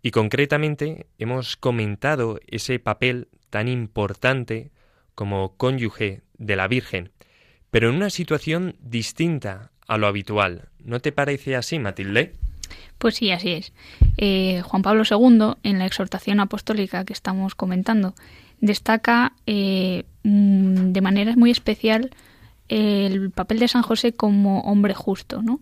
Y 0.00 0.12
concretamente 0.12 1.08
hemos 1.18 1.58
comentado 1.58 2.40
ese 2.46 2.78
papel 2.78 3.28
tan 3.50 3.68
importante 3.68 4.70
como 5.14 5.58
cónyuge 5.58 6.22
de 6.38 6.56
la 6.56 6.68
Virgen, 6.68 7.12
pero 7.70 7.90
en 7.90 7.96
una 7.96 8.08
situación 8.08 8.76
distinta 8.80 9.72
a 9.86 9.98
lo 9.98 10.06
habitual. 10.06 10.70
¿No 10.78 11.00
te 11.00 11.12
parece 11.12 11.54
así, 11.54 11.78
Matilde? 11.78 12.32
Pues 13.02 13.16
sí, 13.16 13.32
así 13.32 13.50
es. 13.50 13.72
Eh, 14.16 14.62
Juan 14.64 14.82
Pablo 14.82 15.02
II, 15.02 15.56
en 15.64 15.80
la 15.80 15.86
exhortación 15.86 16.38
apostólica 16.38 17.04
que 17.04 17.12
estamos 17.12 17.56
comentando, 17.56 18.14
destaca 18.60 19.32
eh, 19.44 20.04
de 20.22 21.00
manera 21.00 21.34
muy 21.34 21.50
especial 21.50 22.14
el 22.68 23.32
papel 23.32 23.58
de 23.58 23.66
San 23.66 23.82
José 23.82 24.12
como 24.12 24.60
hombre 24.60 24.94
justo, 24.94 25.42
¿no? 25.42 25.58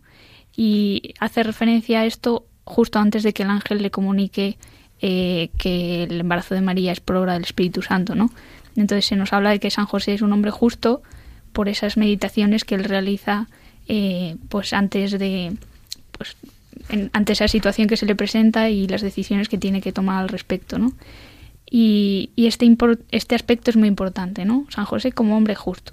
Y 0.54 1.14
hace 1.18 1.42
referencia 1.42 2.00
a 2.00 2.04
esto 2.04 2.44
justo 2.64 2.98
antes 2.98 3.22
de 3.22 3.32
que 3.32 3.44
el 3.44 3.48
ángel 3.48 3.80
le 3.80 3.90
comunique 3.90 4.58
eh, 5.00 5.48
que 5.56 6.02
el 6.02 6.20
embarazo 6.20 6.54
de 6.54 6.60
María 6.60 6.92
es 6.92 7.00
por 7.00 7.16
obra 7.16 7.32
del 7.32 7.44
Espíritu 7.44 7.80
Santo, 7.80 8.14
¿no? 8.14 8.28
Entonces 8.76 9.06
se 9.06 9.16
nos 9.16 9.32
habla 9.32 9.48
de 9.48 9.60
que 9.60 9.70
San 9.70 9.86
José 9.86 10.12
es 10.12 10.20
un 10.20 10.34
hombre 10.34 10.50
justo 10.50 11.00
por 11.54 11.70
esas 11.70 11.96
meditaciones 11.96 12.66
que 12.66 12.74
él 12.74 12.84
realiza 12.84 13.48
pues 14.50 14.74
antes 14.74 15.18
de 15.18 15.56
pues 16.12 16.36
en, 16.90 17.10
ante 17.12 17.32
esa 17.32 17.48
situación 17.48 17.88
que 17.88 17.96
se 17.96 18.06
le 18.06 18.14
presenta 18.14 18.68
y 18.68 18.86
las 18.86 19.02
decisiones 19.02 19.48
que 19.48 19.58
tiene 19.58 19.80
que 19.80 19.92
tomar 19.92 20.22
al 20.22 20.28
respecto, 20.28 20.78
¿no? 20.78 20.92
Y, 21.70 22.30
este, 22.36 22.76
este 23.12 23.34
aspecto 23.36 23.70
es 23.70 23.76
muy 23.76 23.88
importante, 23.88 24.44
¿no? 24.44 24.66
San 24.70 24.84
José 24.84 25.12
como 25.12 25.36
hombre 25.36 25.54
justo. 25.54 25.92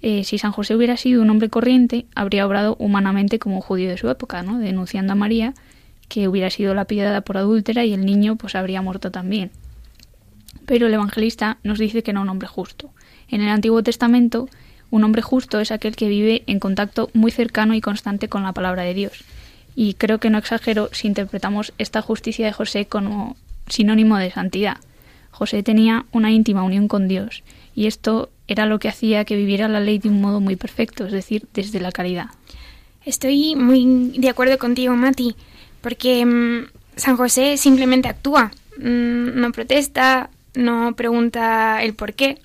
Eh, 0.00 0.24
si 0.24 0.38
San 0.38 0.52
José 0.52 0.74
hubiera 0.74 0.96
sido 0.96 1.22
un 1.22 1.30
hombre 1.30 1.50
corriente, 1.50 2.06
habría 2.14 2.46
obrado 2.46 2.76
humanamente 2.78 3.38
como 3.38 3.56
un 3.56 3.60
judío 3.60 3.90
de 3.90 3.98
su 3.98 4.08
época, 4.08 4.42
¿no? 4.42 4.58
Denunciando 4.58 5.12
a 5.12 5.16
María 5.16 5.54
que 6.08 6.28
hubiera 6.28 6.50
sido 6.50 6.74
lapidada 6.74 7.22
por 7.22 7.36
adúltera 7.36 7.84
y 7.84 7.92
el 7.92 8.04
niño 8.04 8.36
pues 8.36 8.54
habría 8.54 8.82
muerto 8.82 9.10
también. 9.10 9.50
Pero 10.66 10.86
el 10.86 10.94
evangelista 10.94 11.58
nos 11.62 11.78
dice 11.78 12.02
que 12.02 12.12
no 12.12 12.22
un 12.22 12.28
hombre 12.28 12.48
justo. 12.48 12.90
En 13.28 13.42
el 13.42 13.48
Antiguo 13.48 13.82
Testamento, 13.82 14.48
un 14.90 15.04
hombre 15.04 15.22
justo 15.22 15.60
es 15.60 15.70
aquel 15.70 15.96
que 15.96 16.08
vive 16.08 16.44
en 16.46 16.60
contacto 16.60 17.10
muy 17.14 17.30
cercano 17.30 17.74
y 17.74 17.80
constante 17.80 18.28
con 18.28 18.42
la 18.42 18.52
palabra 18.52 18.82
de 18.82 18.94
Dios. 18.94 19.24
Y 19.74 19.94
creo 19.94 20.18
que 20.18 20.30
no 20.30 20.38
exagero 20.38 20.88
si 20.92 21.08
interpretamos 21.08 21.72
esta 21.78 22.02
justicia 22.02 22.46
de 22.46 22.52
José 22.52 22.86
como 22.86 23.36
sinónimo 23.68 24.18
de 24.18 24.30
santidad. 24.30 24.76
José 25.30 25.62
tenía 25.62 26.06
una 26.12 26.30
íntima 26.30 26.62
unión 26.62 26.86
con 26.86 27.08
Dios, 27.08 27.42
y 27.74 27.86
esto 27.86 28.30
era 28.46 28.66
lo 28.66 28.78
que 28.78 28.88
hacía 28.88 29.24
que 29.24 29.36
viviera 29.36 29.68
la 29.68 29.80
ley 29.80 29.98
de 29.98 30.08
un 30.08 30.20
modo 30.20 30.40
muy 30.40 30.54
perfecto, 30.54 31.06
es 31.06 31.12
decir, 31.12 31.46
desde 31.54 31.80
la 31.80 31.90
caridad. 31.90 32.26
Estoy 33.04 33.56
muy 33.56 34.12
de 34.16 34.28
acuerdo 34.28 34.58
contigo, 34.58 34.94
Mati, 34.94 35.34
porque 35.80 36.24
mmm, 36.24 36.66
San 36.96 37.16
José 37.16 37.56
simplemente 37.56 38.08
actúa, 38.08 38.52
mmm, 38.78 39.40
no 39.40 39.50
protesta, 39.50 40.30
no 40.54 40.94
pregunta 40.94 41.82
el 41.82 41.94
por 41.94 42.14
qué, 42.14 42.38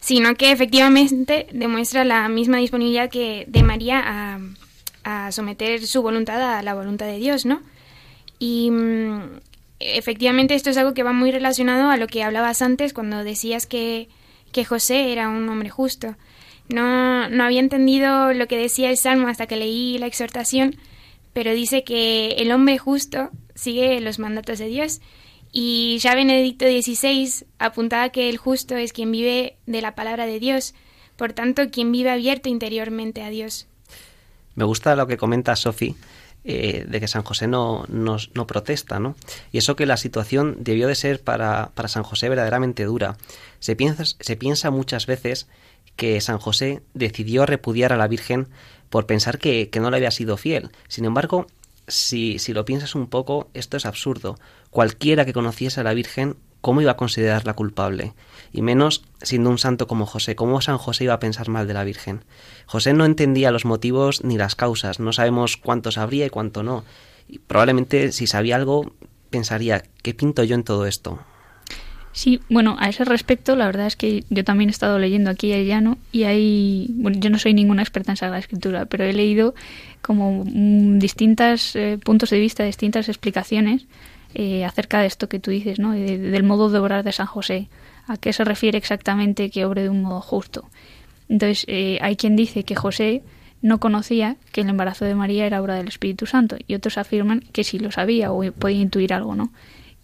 sino 0.00 0.34
que 0.34 0.52
efectivamente 0.52 1.46
demuestra 1.52 2.04
la 2.04 2.28
misma 2.28 2.58
disponibilidad 2.58 3.10
que 3.10 3.44
de 3.48 3.62
María 3.62 4.02
a, 4.04 4.38
a 5.08 5.32
someter 5.32 5.86
su 5.86 6.02
voluntad 6.02 6.58
a 6.58 6.62
la 6.62 6.74
voluntad 6.74 7.06
de 7.06 7.18
Dios, 7.18 7.46
¿no? 7.46 7.62
Y 8.38 8.70
mm, 8.70 9.40
efectivamente 9.80 10.54
esto 10.54 10.68
es 10.68 10.76
algo 10.76 10.92
que 10.92 11.02
va 11.02 11.12
muy 11.12 11.32
relacionado 11.32 11.90
a 11.90 11.96
lo 11.96 12.06
que 12.06 12.22
hablabas 12.22 12.60
antes 12.60 12.92
cuando 12.92 13.24
decías 13.24 13.66
que, 13.66 14.08
que 14.52 14.66
José 14.66 15.10
era 15.10 15.30
un 15.30 15.48
hombre 15.48 15.70
justo. 15.70 16.16
No, 16.68 17.26
no 17.30 17.44
había 17.44 17.60
entendido 17.60 18.34
lo 18.34 18.46
que 18.46 18.58
decía 18.58 18.90
el 18.90 18.98
Salmo 18.98 19.28
hasta 19.28 19.46
que 19.46 19.56
leí 19.56 19.96
la 19.96 20.06
exhortación, 20.06 20.76
pero 21.32 21.54
dice 21.54 21.84
que 21.84 22.32
el 22.38 22.52
hombre 22.52 22.76
justo 22.76 23.30
sigue 23.54 24.00
los 24.02 24.18
mandatos 24.18 24.58
de 24.58 24.66
Dios. 24.66 25.00
Y 25.52 25.96
ya 26.00 26.14
Benedicto 26.14 26.66
XVI 26.66 27.46
apuntaba 27.58 28.10
que 28.10 28.28
el 28.28 28.36
justo 28.36 28.76
es 28.76 28.92
quien 28.92 29.10
vive 29.10 29.56
de 29.64 29.80
la 29.80 29.94
palabra 29.94 30.26
de 30.26 30.38
Dios, 30.38 30.74
por 31.16 31.32
tanto, 31.32 31.70
quien 31.70 31.90
vive 31.90 32.10
abierto 32.10 32.50
interiormente 32.50 33.22
a 33.22 33.30
Dios. 33.30 33.66
Me 34.58 34.64
gusta 34.64 34.96
lo 34.96 35.06
que 35.06 35.16
comenta 35.16 35.54
Sofi, 35.54 35.94
eh, 36.42 36.84
de 36.88 36.98
que 36.98 37.06
San 37.06 37.22
José 37.22 37.46
no, 37.46 37.84
no, 37.86 38.16
no, 38.34 38.46
protesta, 38.48 38.98
¿no? 38.98 39.14
Y 39.52 39.58
eso 39.58 39.76
que 39.76 39.86
la 39.86 39.96
situación 39.96 40.56
debió 40.58 40.88
de 40.88 40.96
ser 40.96 41.22
para, 41.22 41.70
para 41.76 41.86
San 41.86 42.02
José 42.02 42.28
verdaderamente 42.28 42.82
dura. 42.82 43.16
Se 43.60 43.76
piensa, 43.76 44.02
se 44.04 44.34
piensa 44.34 44.72
muchas 44.72 45.06
veces 45.06 45.46
que 45.94 46.20
San 46.20 46.38
José 46.38 46.82
decidió 46.92 47.46
repudiar 47.46 47.92
a 47.92 47.96
la 47.96 48.08
Virgen 48.08 48.48
por 48.90 49.06
pensar 49.06 49.38
que, 49.38 49.70
que 49.70 49.78
no 49.78 49.92
le 49.92 49.98
había 49.98 50.10
sido 50.10 50.36
fiel. 50.36 50.70
Sin 50.88 51.04
embargo, 51.04 51.46
si, 51.86 52.40
si, 52.40 52.52
lo 52.52 52.64
piensas 52.64 52.96
un 52.96 53.06
poco, 53.06 53.50
esto 53.54 53.76
es 53.76 53.86
absurdo. 53.86 54.40
Cualquiera 54.70 55.24
que 55.24 55.32
conociese 55.32 55.82
a 55.82 55.84
la 55.84 55.94
Virgen, 55.94 56.34
¿cómo 56.60 56.80
iba 56.80 56.92
a 56.92 56.96
considerarla 56.96 57.54
culpable? 57.54 58.14
Y 58.52 58.62
menos 58.62 59.04
siendo 59.22 59.50
un 59.50 59.58
santo 59.58 59.86
como 59.86 60.06
José. 60.06 60.34
¿Cómo 60.34 60.60
San 60.60 60.78
José 60.78 61.04
iba 61.04 61.14
a 61.14 61.20
pensar 61.20 61.48
mal 61.48 61.66
de 61.66 61.74
la 61.74 61.84
Virgen? 61.84 62.24
José 62.66 62.92
no 62.94 63.04
entendía 63.04 63.50
los 63.50 63.64
motivos 63.64 64.24
ni 64.24 64.38
las 64.38 64.54
causas. 64.54 65.00
No 65.00 65.12
sabemos 65.12 65.56
cuánto 65.56 65.90
sabría 65.90 66.26
y 66.26 66.30
cuánto 66.30 66.62
no. 66.62 66.84
Y 67.28 67.38
probablemente 67.38 68.12
si 68.12 68.26
sabía 68.26 68.56
algo, 68.56 68.92
pensaría, 69.30 69.82
¿qué 70.02 70.14
pinto 70.14 70.44
yo 70.44 70.54
en 70.54 70.64
todo 70.64 70.86
esto? 70.86 71.18
Sí, 72.12 72.40
bueno, 72.48 72.76
a 72.80 72.88
ese 72.88 73.04
respecto, 73.04 73.54
la 73.54 73.66
verdad 73.66 73.86
es 73.86 73.94
que 73.94 74.24
yo 74.28 74.42
también 74.42 74.70
he 74.70 74.72
estado 74.72 74.98
leyendo 74.98 75.30
aquí 75.30 75.52
a 75.52 75.62
Llano 75.62 75.98
y 76.10 76.24
hay, 76.24 76.86
bueno, 76.90 77.18
yo 77.20 77.30
no 77.30 77.38
soy 77.38 77.54
ninguna 77.54 77.82
experta 77.82 78.10
en 78.12 78.16
Sagrada 78.16 78.40
Escritura, 78.40 78.86
pero 78.86 79.04
he 79.04 79.12
leído 79.12 79.54
como 80.02 80.44
mm, 80.44 80.98
distintos 80.98 81.76
eh, 81.76 81.98
puntos 82.02 82.30
de 82.30 82.40
vista, 82.40 82.64
distintas 82.64 83.08
explicaciones 83.08 83.86
eh, 84.40 84.64
acerca 84.64 85.00
de 85.00 85.06
esto 85.08 85.28
que 85.28 85.40
tú 85.40 85.50
dices, 85.50 85.80
¿no? 85.80 85.90
De, 85.90 86.16
del 86.16 86.44
modo 86.44 86.70
de 86.70 86.78
obrar 86.78 87.02
de 87.02 87.10
San 87.10 87.26
José, 87.26 87.68
a 88.06 88.16
qué 88.18 88.32
se 88.32 88.44
refiere 88.44 88.78
exactamente 88.78 89.50
que 89.50 89.64
obre 89.64 89.82
de 89.82 89.88
un 89.88 90.00
modo 90.00 90.20
justo. 90.20 90.68
Entonces, 91.28 91.64
eh, 91.66 91.98
hay 92.02 92.14
quien 92.14 92.36
dice 92.36 92.62
que 92.62 92.76
José 92.76 93.24
no 93.62 93.80
conocía 93.80 94.36
que 94.52 94.60
el 94.60 94.68
embarazo 94.68 95.04
de 95.04 95.16
María 95.16 95.44
era 95.44 95.60
obra 95.60 95.74
del 95.74 95.88
Espíritu 95.88 96.26
Santo 96.26 96.56
y 96.68 96.76
otros 96.76 96.98
afirman 96.98 97.40
que 97.52 97.64
sí 97.64 97.80
lo 97.80 97.90
sabía 97.90 98.30
o 98.30 98.40
podía 98.52 98.80
intuir 98.80 99.12
algo, 99.12 99.34
¿no? 99.34 99.50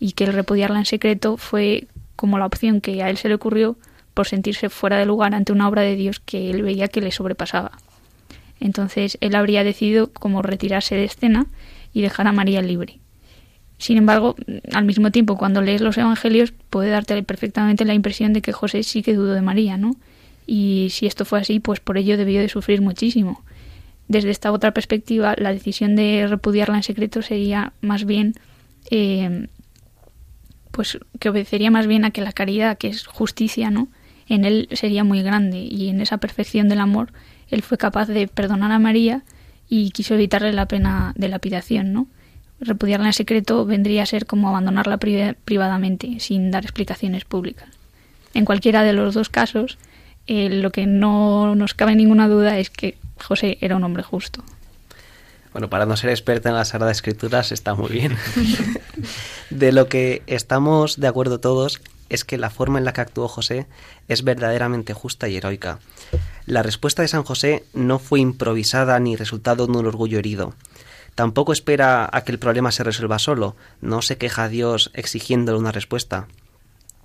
Y 0.00 0.12
que 0.12 0.24
el 0.24 0.32
repudiarla 0.32 0.80
en 0.80 0.84
secreto 0.84 1.36
fue 1.36 1.86
como 2.16 2.36
la 2.36 2.46
opción 2.46 2.80
que 2.80 3.04
a 3.04 3.10
él 3.10 3.18
se 3.18 3.28
le 3.28 3.36
ocurrió 3.36 3.76
por 4.14 4.26
sentirse 4.26 4.68
fuera 4.68 4.98
de 4.98 5.06
lugar 5.06 5.32
ante 5.32 5.52
una 5.52 5.68
obra 5.68 5.82
de 5.82 5.94
Dios 5.94 6.18
que 6.18 6.50
él 6.50 6.64
veía 6.64 6.88
que 6.88 7.00
le 7.00 7.12
sobrepasaba. 7.12 7.78
Entonces 8.58 9.16
él 9.20 9.36
habría 9.36 9.62
decidido 9.62 10.12
como 10.12 10.42
retirarse 10.42 10.96
de 10.96 11.04
escena 11.04 11.46
y 11.92 12.02
dejar 12.02 12.26
a 12.26 12.32
María 12.32 12.60
libre. 12.62 12.98
Sin 13.84 13.98
embargo, 13.98 14.34
al 14.72 14.86
mismo 14.86 15.10
tiempo, 15.10 15.36
cuando 15.36 15.60
lees 15.60 15.82
los 15.82 15.98
evangelios, 15.98 16.54
puede 16.70 16.88
darte 16.88 17.22
perfectamente 17.22 17.84
la 17.84 17.92
impresión 17.92 18.32
de 18.32 18.40
que 18.40 18.50
José 18.50 18.82
sí 18.82 19.02
que 19.02 19.12
dudó 19.12 19.34
de 19.34 19.42
María, 19.42 19.76
¿no? 19.76 19.94
Y 20.46 20.88
si 20.90 21.04
esto 21.04 21.26
fue 21.26 21.40
así, 21.40 21.60
pues 21.60 21.80
por 21.80 21.98
ello 21.98 22.16
debió 22.16 22.40
de 22.40 22.48
sufrir 22.48 22.80
muchísimo. 22.80 23.44
Desde 24.08 24.30
esta 24.30 24.52
otra 24.52 24.72
perspectiva, 24.72 25.34
la 25.36 25.52
decisión 25.52 25.96
de 25.96 26.26
repudiarla 26.26 26.78
en 26.78 26.82
secreto 26.82 27.20
sería 27.20 27.74
más 27.82 28.06
bien 28.06 28.32
eh, 28.90 29.48
pues 30.70 30.98
que 31.20 31.28
obedecería 31.28 31.70
más 31.70 31.86
bien 31.86 32.06
a 32.06 32.10
que 32.10 32.22
la 32.22 32.32
caridad, 32.32 32.78
que 32.78 32.88
es 32.88 33.06
justicia, 33.06 33.70
¿no? 33.70 33.88
En 34.30 34.46
él 34.46 34.66
sería 34.72 35.04
muy 35.04 35.20
grande 35.20 35.58
y 35.58 35.90
en 35.90 36.00
esa 36.00 36.16
perfección 36.16 36.70
del 36.70 36.80
amor 36.80 37.12
él 37.50 37.60
fue 37.60 37.76
capaz 37.76 38.06
de 38.06 38.28
perdonar 38.28 38.72
a 38.72 38.78
María 38.78 39.24
y 39.68 39.90
quiso 39.90 40.14
evitarle 40.14 40.54
la 40.54 40.68
pena 40.68 41.12
de 41.16 41.28
lapidación, 41.28 41.92
¿no? 41.92 42.06
Repudiarla 42.64 43.06
en 43.06 43.12
secreto 43.12 43.64
vendría 43.66 44.02
a 44.02 44.06
ser 44.06 44.26
como 44.26 44.48
abandonarla 44.48 44.98
privadamente, 44.98 46.18
sin 46.20 46.50
dar 46.50 46.64
explicaciones 46.64 47.24
públicas. 47.24 47.68
En 48.32 48.44
cualquiera 48.44 48.82
de 48.82 48.92
los 48.92 49.14
dos 49.14 49.28
casos, 49.28 49.78
eh, 50.26 50.48
lo 50.48 50.70
que 50.70 50.86
no 50.86 51.54
nos 51.54 51.74
cabe 51.74 51.94
ninguna 51.94 52.28
duda 52.28 52.58
es 52.58 52.70
que 52.70 52.96
José 53.22 53.58
era 53.60 53.76
un 53.76 53.84
hombre 53.84 54.02
justo. 54.02 54.42
Bueno, 55.52 55.70
para 55.70 55.86
no 55.86 55.96
ser 55.96 56.10
experta 56.10 56.48
en 56.48 56.56
las 56.56 56.68
Sagradas 56.68 56.96
Escrituras 56.96 57.52
está 57.52 57.74
muy 57.74 57.90
bien. 57.90 58.16
de 59.50 59.70
lo 59.70 59.88
que 59.88 60.22
estamos 60.26 60.98
de 60.98 61.06
acuerdo 61.06 61.38
todos 61.38 61.80
es 62.08 62.24
que 62.24 62.38
la 62.38 62.50
forma 62.50 62.78
en 62.78 62.84
la 62.84 62.92
que 62.92 63.02
actuó 63.02 63.28
José 63.28 63.66
es 64.08 64.24
verdaderamente 64.24 64.94
justa 64.94 65.28
y 65.28 65.36
heroica. 65.36 65.78
La 66.46 66.62
respuesta 66.62 67.02
de 67.02 67.08
San 67.08 67.22
José 67.22 67.64
no 67.72 67.98
fue 67.98 68.20
improvisada 68.20 68.98
ni 68.98 69.16
resultado 69.16 69.66
de 69.66 69.78
un 69.78 69.86
orgullo 69.86 70.18
herido. 70.18 70.54
Tampoco 71.14 71.52
espera 71.52 72.08
a 72.12 72.24
que 72.24 72.32
el 72.32 72.38
problema 72.38 72.72
se 72.72 72.84
resuelva 72.84 73.18
solo, 73.18 73.56
no 73.80 74.02
se 74.02 74.18
queja 74.18 74.44
a 74.44 74.48
Dios 74.48 74.90
exigiéndole 74.94 75.58
una 75.58 75.72
respuesta. 75.72 76.26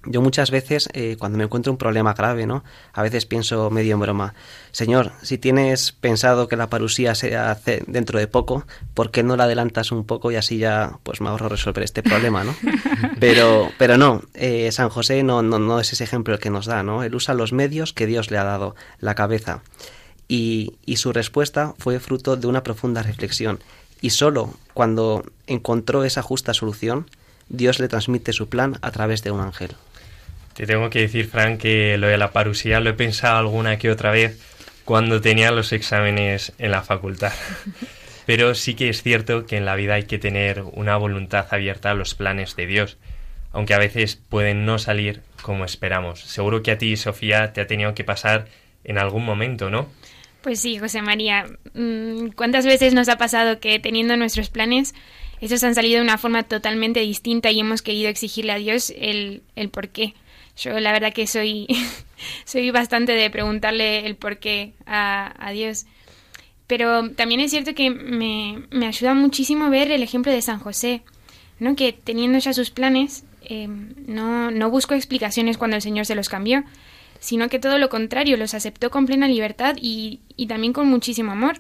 Yo 0.06 0.22
muchas 0.22 0.50
veces, 0.50 0.88
eh, 0.94 1.18
cuando 1.20 1.38
me 1.38 1.44
encuentro 1.44 1.74
un 1.74 1.78
problema 1.78 2.14
grave, 2.14 2.46
¿no? 2.46 2.64
A 2.94 3.04
veces 3.04 3.26
pienso 3.26 3.70
medio 3.70 3.96
en 3.96 4.00
broma, 4.00 4.34
Señor, 4.72 5.12
si 5.22 5.38
tienes 5.38 5.92
pensado 5.92 6.48
que 6.48 6.56
la 6.56 6.70
parusía 6.70 7.16
se 7.16 7.36
hace 7.36 7.84
dentro 7.86 8.18
de 8.18 8.28
poco, 8.28 8.66
¿por 8.94 9.12
qué 9.12 9.24
no 9.24 9.36
la 9.36 9.44
adelantas 9.44 9.92
un 9.92 10.06
poco 10.06 10.32
y 10.32 10.38
así 10.38 10.58
ya 10.58 10.98
pues 11.04 11.20
me 11.20 11.28
ahorro 11.28 11.50
resolver 11.50 11.84
este 11.84 12.02
problema, 12.02 12.46
¿no? 12.46 12.56
Pero, 13.20 13.70
pero 13.78 13.98
no, 13.98 14.22
eh, 14.34 14.72
San 14.72 14.88
José 14.88 15.24
no, 15.24 15.42
no, 15.42 15.60
no 15.60 15.82
es 15.82 15.92
ese 15.92 16.06
ejemplo 16.06 16.34
el 16.34 16.40
que 16.40 16.50
nos 16.50 16.66
da, 16.66 16.84
¿no? 16.84 17.04
Él 17.04 17.14
usa 17.14 17.34
los 17.34 17.52
medios 17.52 17.92
que 17.92 18.06
Dios 18.06 18.32
le 18.32 18.38
ha 18.38 18.46
dado, 18.46 18.76
la 19.00 19.16
cabeza. 19.16 19.62
Y, 20.30 20.78
y 20.86 20.98
su 20.98 21.12
respuesta 21.12 21.74
fue 21.78 22.00
fruto 22.00 22.38
de 22.38 22.48
una 22.48 22.64
profunda 22.64 23.04
reflexión. 23.04 23.60
Y 24.02 24.12
solo 24.12 24.54
cuando 24.74 25.24
encontró 25.48 26.04
esa 26.04 26.22
justa 26.22 26.54
solución, 26.54 27.10
Dios 27.50 27.80
le 27.80 27.88
transmite 27.88 28.34
su 28.34 28.48
plan 28.48 28.78
a 28.82 28.92
través 28.92 29.24
de 29.24 29.32
un 29.32 29.42
ángel. 29.42 29.72
Te 30.54 30.66
tengo 30.66 30.90
que 30.90 31.00
decir, 31.00 31.28
Frank, 31.28 31.60
que 31.60 31.98
lo 31.98 32.08
de 32.08 32.18
la 32.18 32.32
parusía 32.32 32.80
lo 32.80 32.90
he 32.90 32.94
pensado 32.94 33.38
alguna 33.38 33.78
que 33.78 33.92
otra 33.92 34.12
vez 34.12 34.40
cuando 34.86 35.22
tenía 35.22 35.52
los 35.52 35.72
exámenes 35.72 36.54
en 36.58 36.72
la 36.72 36.82
facultad. 36.82 37.34
Pero 38.26 38.54
sí 38.56 38.76
que 38.76 38.90
es 38.90 39.02
cierto 39.02 39.46
que 39.46 39.58
en 39.58 39.66
la 39.66 39.76
vida 39.76 39.96
hay 39.96 40.04
que 40.04 40.20
tener 40.20 40.62
una 40.62 40.98
voluntad 40.98 41.48
abierta 41.52 41.92
a 41.92 41.96
los 41.96 42.14
planes 42.14 42.56
de 42.56 42.68
Dios, 42.68 42.98
aunque 43.52 43.74
a 43.74 43.80
veces 43.80 44.18
pueden 44.18 44.66
no 44.66 44.78
salir 44.78 45.22
como 45.42 45.66
esperamos. 45.66 46.22
Seguro 46.22 46.62
que 46.62 46.72
a 46.72 46.78
ti, 46.78 46.96
Sofía, 46.96 47.54
te 47.54 47.62
ha 47.62 47.68
tenido 47.68 47.96
que 47.96 48.04
pasar 48.04 48.48
en 48.84 48.98
algún 48.98 49.26
momento, 49.26 49.70
¿no? 49.70 49.90
Pues 50.42 50.62
sí, 50.62 50.78
José 50.78 51.02
María. 51.02 51.46
Mm, 51.74 52.30
¿Cuántas 52.36 52.66
veces 52.66 52.94
nos 52.94 53.10
ha 53.10 53.18
pasado 53.18 53.60
que 53.60 53.80
teniendo 53.80 54.16
nuestros 54.16 54.50
planes, 54.50 54.94
esos 55.42 55.64
han 55.64 55.76
salido 55.76 55.98
de 55.98 56.04
una 56.04 56.18
forma 56.18 56.44
totalmente 56.44 57.02
distinta 57.02 57.52
y 57.52 57.60
hemos 57.60 57.82
querido 57.82 58.10
exigirle 58.10 58.54
a 58.54 58.58
Dios 58.58 58.94
el, 58.98 59.44
el 59.56 59.70
por 59.70 59.90
qué? 59.90 60.14
Yo 60.58 60.80
la 60.80 60.92
verdad 60.92 61.14
que 61.14 61.28
soy, 61.28 61.68
soy 62.46 62.72
bastante 62.72 63.14
de 63.14 63.30
preguntarle 63.30 64.06
el 64.06 64.16
por 64.16 64.40
qué 64.40 64.74
a, 64.86 65.34
a 65.38 65.52
Dios. 65.52 65.86
Pero 66.68 67.10
también 67.12 67.42
es 67.42 67.52
cierto 67.52 67.74
que 67.74 67.90
me, 67.90 68.64
me, 68.70 68.86
ayuda 68.86 69.16
muchísimo 69.16 69.70
ver 69.70 69.92
el 69.92 70.04
ejemplo 70.04 70.32
de 70.32 70.42
San 70.42 70.60
José, 70.60 71.02
¿no? 71.60 71.76
que 71.76 71.94
teniendo 71.94 72.38
ya 72.38 72.54
sus 72.54 72.70
planes, 72.70 73.24
eh, 73.42 73.68
no, 74.06 74.52
no 74.52 74.70
buscó 74.70 74.94
explicaciones 74.94 75.58
cuando 75.58 75.78
el 75.78 75.82
Señor 75.82 76.06
se 76.06 76.14
los 76.14 76.30
cambió, 76.30 76.64
sino 77.20 77.50
que 77.50 77.60
todo 77.60 77.78
lo 77.78 77.90
contrario, 77.90 78.38
los 78.38 78.54
aceptó 78.54 78.90
con 78.90 79.06
plena 79.06 79.28
libertad 79.28 79.76
y, 79.80 80.20
y 80.36 80.48
también 80.48 80.74
con 80.74 80.88
muchísimo 80.88 81.32
amor. 81.32 81.58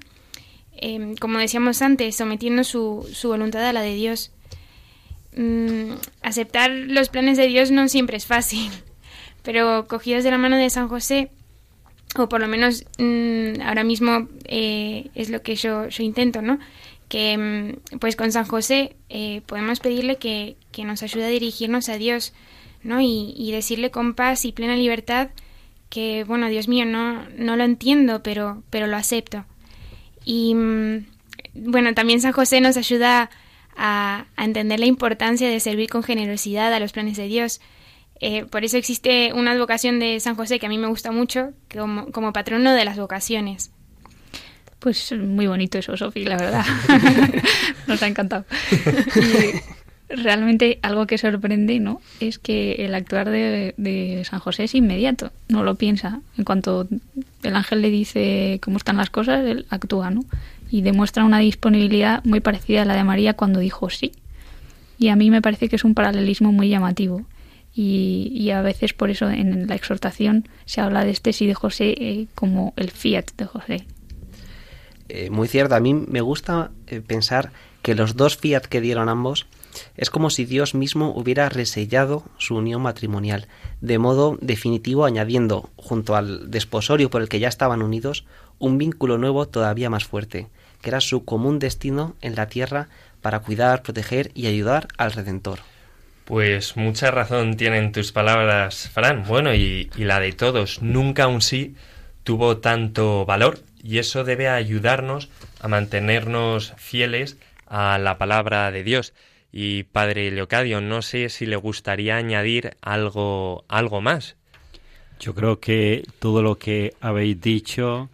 Eh, 0.74 1.16
como 1.20 1.40
decíamos 1.40 1.82
antes, 1.82 2.16
sometiendo 2.16 2.64
su, 2.64 3.10
su 3.14 3.28
voluntad 3.28 3.66
a 3.66 3.74
la 3.74 3.82
de 3.82 3.96
Dios. 3.96 4.32
Mm, 5.36 5.94
aceptar 6.22 6.72
los 6.72 7.10
planes 7.10 7.38
de 7.38 7.48
Dios 7.48 7.70
no 7.70 7.88
siempre 7.88 8.18
es 8.18 8.26
fácil 8.26 8.72
pero 9.44 9.88
cogidos 9.88 10.24
de 10.24 10.32
la 10.32 10.38
mano 10.38 10.58
de 10.58 10.70
San 10.70 10.88
José, 10.88 11.32
o 12.16 12.28
por 12.30 12.42
lo 12.42 12.48
menos 12.48 12.86
mmm, 12.98 13.62
ahora 13.64 13.84
mismo 13.84 14.28
eh, 14.46 15.10
es 15.16 15.30
lo 15.30 15.42
que 15.42 15.56
yo, 15.56 15.88
yo 15.88 16.04
intento, 16.04 16.42
¿no? 16.42 16.60
Que 17.08 17.38
mmm, 17.38 17.98
pues 18.00 18.16
con 18.16 18.32
San 18.32 18.46
José 18.46 18.96
eh, 19.10 19.42
podemos 19.46 19.80
pedirle 19.80 20.18
que, 20.18 20.56
que, 20.72 20.84
nos 20.84 21.04
ayude 21.04 21.26
a 21.26 21.30
dirigirnos 21.30 21.90
a 21.90 21.98
Dios, 21.98 22.34
¿no? 22.84 23.02
Y, 23.02 23.34
y, 23.36 23.52
decirle 23.52 23.92
con 23.92 24.14
paz 24.14 24.46
y 24.46 24.52
plena 24.52 24.76
libertad 24.76 25.30
que, 25.90 26.24
bueno, 26.24 26.50
Dios 26.50 26.68
mío, 26.68 26.86
no, 26.86 27.28
no 27.38 27.56
lo 27.56 27.64
entiendo, 27.64 28.24
pero, 28.24 28.64
pero 28.70 28.88
lo 28.88 28.98
acepto. 28.98 29.46
Y 30.24 30.54
mmm, 30.56 31.06
bueno, 31.54 31.94
también 31.94 32.22
San 32.22 32.32
José 32.32 32.62
nos 32.62 32.78
ayuda 32.78 33.30
a, 33.76 34.26
a 34.36 34.46
entender 34.46 34.80
la 34.80 34.86
importancia 34.86 35.50
de 35.50 35.60
servir 35.60 35.90
con 35.90 36.04
generosidad 36.04 36.74
a 36.74 36.80
los 36.80 36.92
planes 36.92 37.18
de 37.18 37.28
Dios, 37.28 37.62
eh, 38.22 38.46
por 38.46 38.66
eso 38.66 38.78
existe 38.78 39.32
una 39.34 39.52
advocación 39.52 40.00
de 40.00 40.20
San 40.20 40.36
José 40.36 40.60
que 40.60 40.66
a 40.66 40.70
mí 40.70 40.78
me 40.78 40.88
gusta 40.88 41.12
mucho 41.12 41.52
como, 41.74 42.12
como 42.12 42.34
patrono 42.34 42.74
de 42.74 42.86
las 42.86 42.98
vocaciones. 42.98 43.72
Pues 44.80 45.12
muy 45.14 45.48
bonito 45.48 45.78
eso, 45.78 45.96
Sofía, 45.96 46.30
la 46.30 46.38
verdad. 46.38 46.66
Nos 47.88 48.02
ha 48.04 48.08
encantado. 48.08 48.46
Realmente 50.10 50.80
algo 50.82 51.06
que 51.06 51.20
sorprende, 51.20 51.80
¿no? 51.80 52.02
Es 52.20 52.40
que 52.40 52.86
el 52.86 52.96
actuar 52.96 53.30
de, 53.30 53.76
de, 53.78 54.24
San 54.26 54.40
José 54.40 54.64
es 54.64 54.74
inmediato, 54.74 55.32
no 55.48 55.64
lo 55.64 55.76
piensa. 55.76 56.22
En 56.38 56.46
cuanto 56.46 56.88
el 57.44 57.56
ángel 57.56 57.82
le 57.82 57.92
dice 57.92 58.60
cómo 58.64 58.78
están 58.78 58.98
las 58.98 59.12
cosas, 59.12 59.46
él 59.46 59.68
actúa, 59.70 60.10
¿no? 60.10 60.26
Y 60.72 60.82
demuestra 60.82 61.24
una 61.24 61.40
disponibilidad 61.40 62.24
muy 62.26 62.40
parecida 62.40 62.82
a 62.82 62.86
la 62.86 62.96
de 62.96 63.04
María 63.04 63.36
cuando 63.36 63.60
dijo 63.60 63.90
sí. 63.92 64.12
Y 64.98 65.10
a 65.10 65.16
mí 65.16 65.30
me 65.30 65.42
parece 65.42 65.70
que 65.70 65.76
es 65.76 65.84
un 65.84 65.94
paralelismo 65.94 66.52
muy 66.52 66.70
llamativo. 66.70 67.26
Y, 67.76 68.32
y 68.34 68.50
a 68.50 68.64
veces 68.64 68.94
por 68.94 69.12
eso 69.12 69.30
en 69.30 69.68
la 69.68 69.76
exhortación 69.76 70.50
se 70.66 70.82
habla 70.82 71.06
de 71.06 71.12
este 71.12 71.34
sí 71.34 71.46
de 71.46 71.54
José 71.54 71.96
eh, 71.98 72.28
como 72.34 72.74
el 72.78 72.90
fiat 72.90 73.26
de 73.38 73.46
José. 73.46 73.86
Eh, 75.08 75.30
muy 75.30 75.48
cierto, 75.48 75.76
a 75.76 75.80
mí 75.80 75.94
me 75.94 76.22
gusta 76.22 76.72
eh, 76.88 77.02
pensar 77.02 77.52
que 77.82 77.96
los 77.96 78.16
dos 78.16 78.38
fiat 78.38 78.62
que 78.62 78.82
dieron 78.82 79.10
ambos 79.10 79.48
es 79.96 80.10
como 80.10 80.30
si 80.30 80.46
Dios 80.46 80.76
mismo 80.76 81.14
hubiera 81.16 81.50
resellado 81.50 82.24
su 82.38 82.56
unión 82.56 82.82
matrimonial, 82.82 83.48
de 83.82 83.98
modo 83.98 84.38
definitivo 84.42 85.06
añadiendo, 85.06 85.70
junto 85.76 86.16
al 86.16 86.50
desposorio 86.52 87.10
por 87.10 87.22
el 87.22 87.30
que 87.30 87.40
ya 87.40 87.48
estaban 87.48 87.82
unidos, 87.82 88.26
un 88.60 88.78
vínculo 88.78 89.18
nuevo 89.18 89.48
todavía 89.48 89.90
más 89.90 90.06
fuerte, 90.06 90.48
que 90.82 90.90
era 90.90 91.02
su 91.02 91.26
común 91.26 91.60
destino 91.60 92.16
en 92.22 92.36
la 92.36 92.48
tierra 92.48 92.90
para 93.22 93.40
cuidar, 93.40 93.82
proteger 93.82 94.32
y 94.34 94.48
ayudar 94.48 94.88
al 94.98 95.12
Redentor. 95.12 95.60
Pues 96.30 96.78
mucha 96.78 97.10
razón 97.10 97.58
tienen 97.58 97.92
tus 97.92 98.12
palabras, 98.12 98.90
Fran. 98.94 99.24
Bueno, 99.28 99.56
y, 99.56 99.90
la 99.98 100.20
de 100.20 100.32
todos. 100.32 100.80
Nunca 100.82 101.26
un 101.26 101.42
sí 101.42 101.76
tuvo 102.24 102.58
tanto 102.58 103.26
valor 103.26 103.60
y 103.82 103.98
eso 103.98 104.24
debe 104.24 104.48
ayudarnos 104.48 105.30
a 105.60 105.68
mantenernos 105.68 106.74
fieles 106.78 107.38
a 107.66 107.98
la 107.98 108.20
palabra 108.20 108.70
de 108.70 108.84
Dios. 108.84 109.14
Y 109.52 109.84
padre 109.84 110.32
Leocadio, 110.32 110.82
no 110.82 111.02
sé 111.02 111.30
si 111.30 111.46
le 111.46 111.56
gustaría 111.56 112.18
añadir 112.18 112.78
algo, 112.82 113.66
algo 113.68 114.02
más. 114.02 114.36
Yo 115.20 115.34
creo 115.36 115.60
que 115.60 116.04
todo 116.20 116.42
lo 116.42 116.58
que 116.58 116.94
habéis 117.02 117.42
dicho 117.42 118.10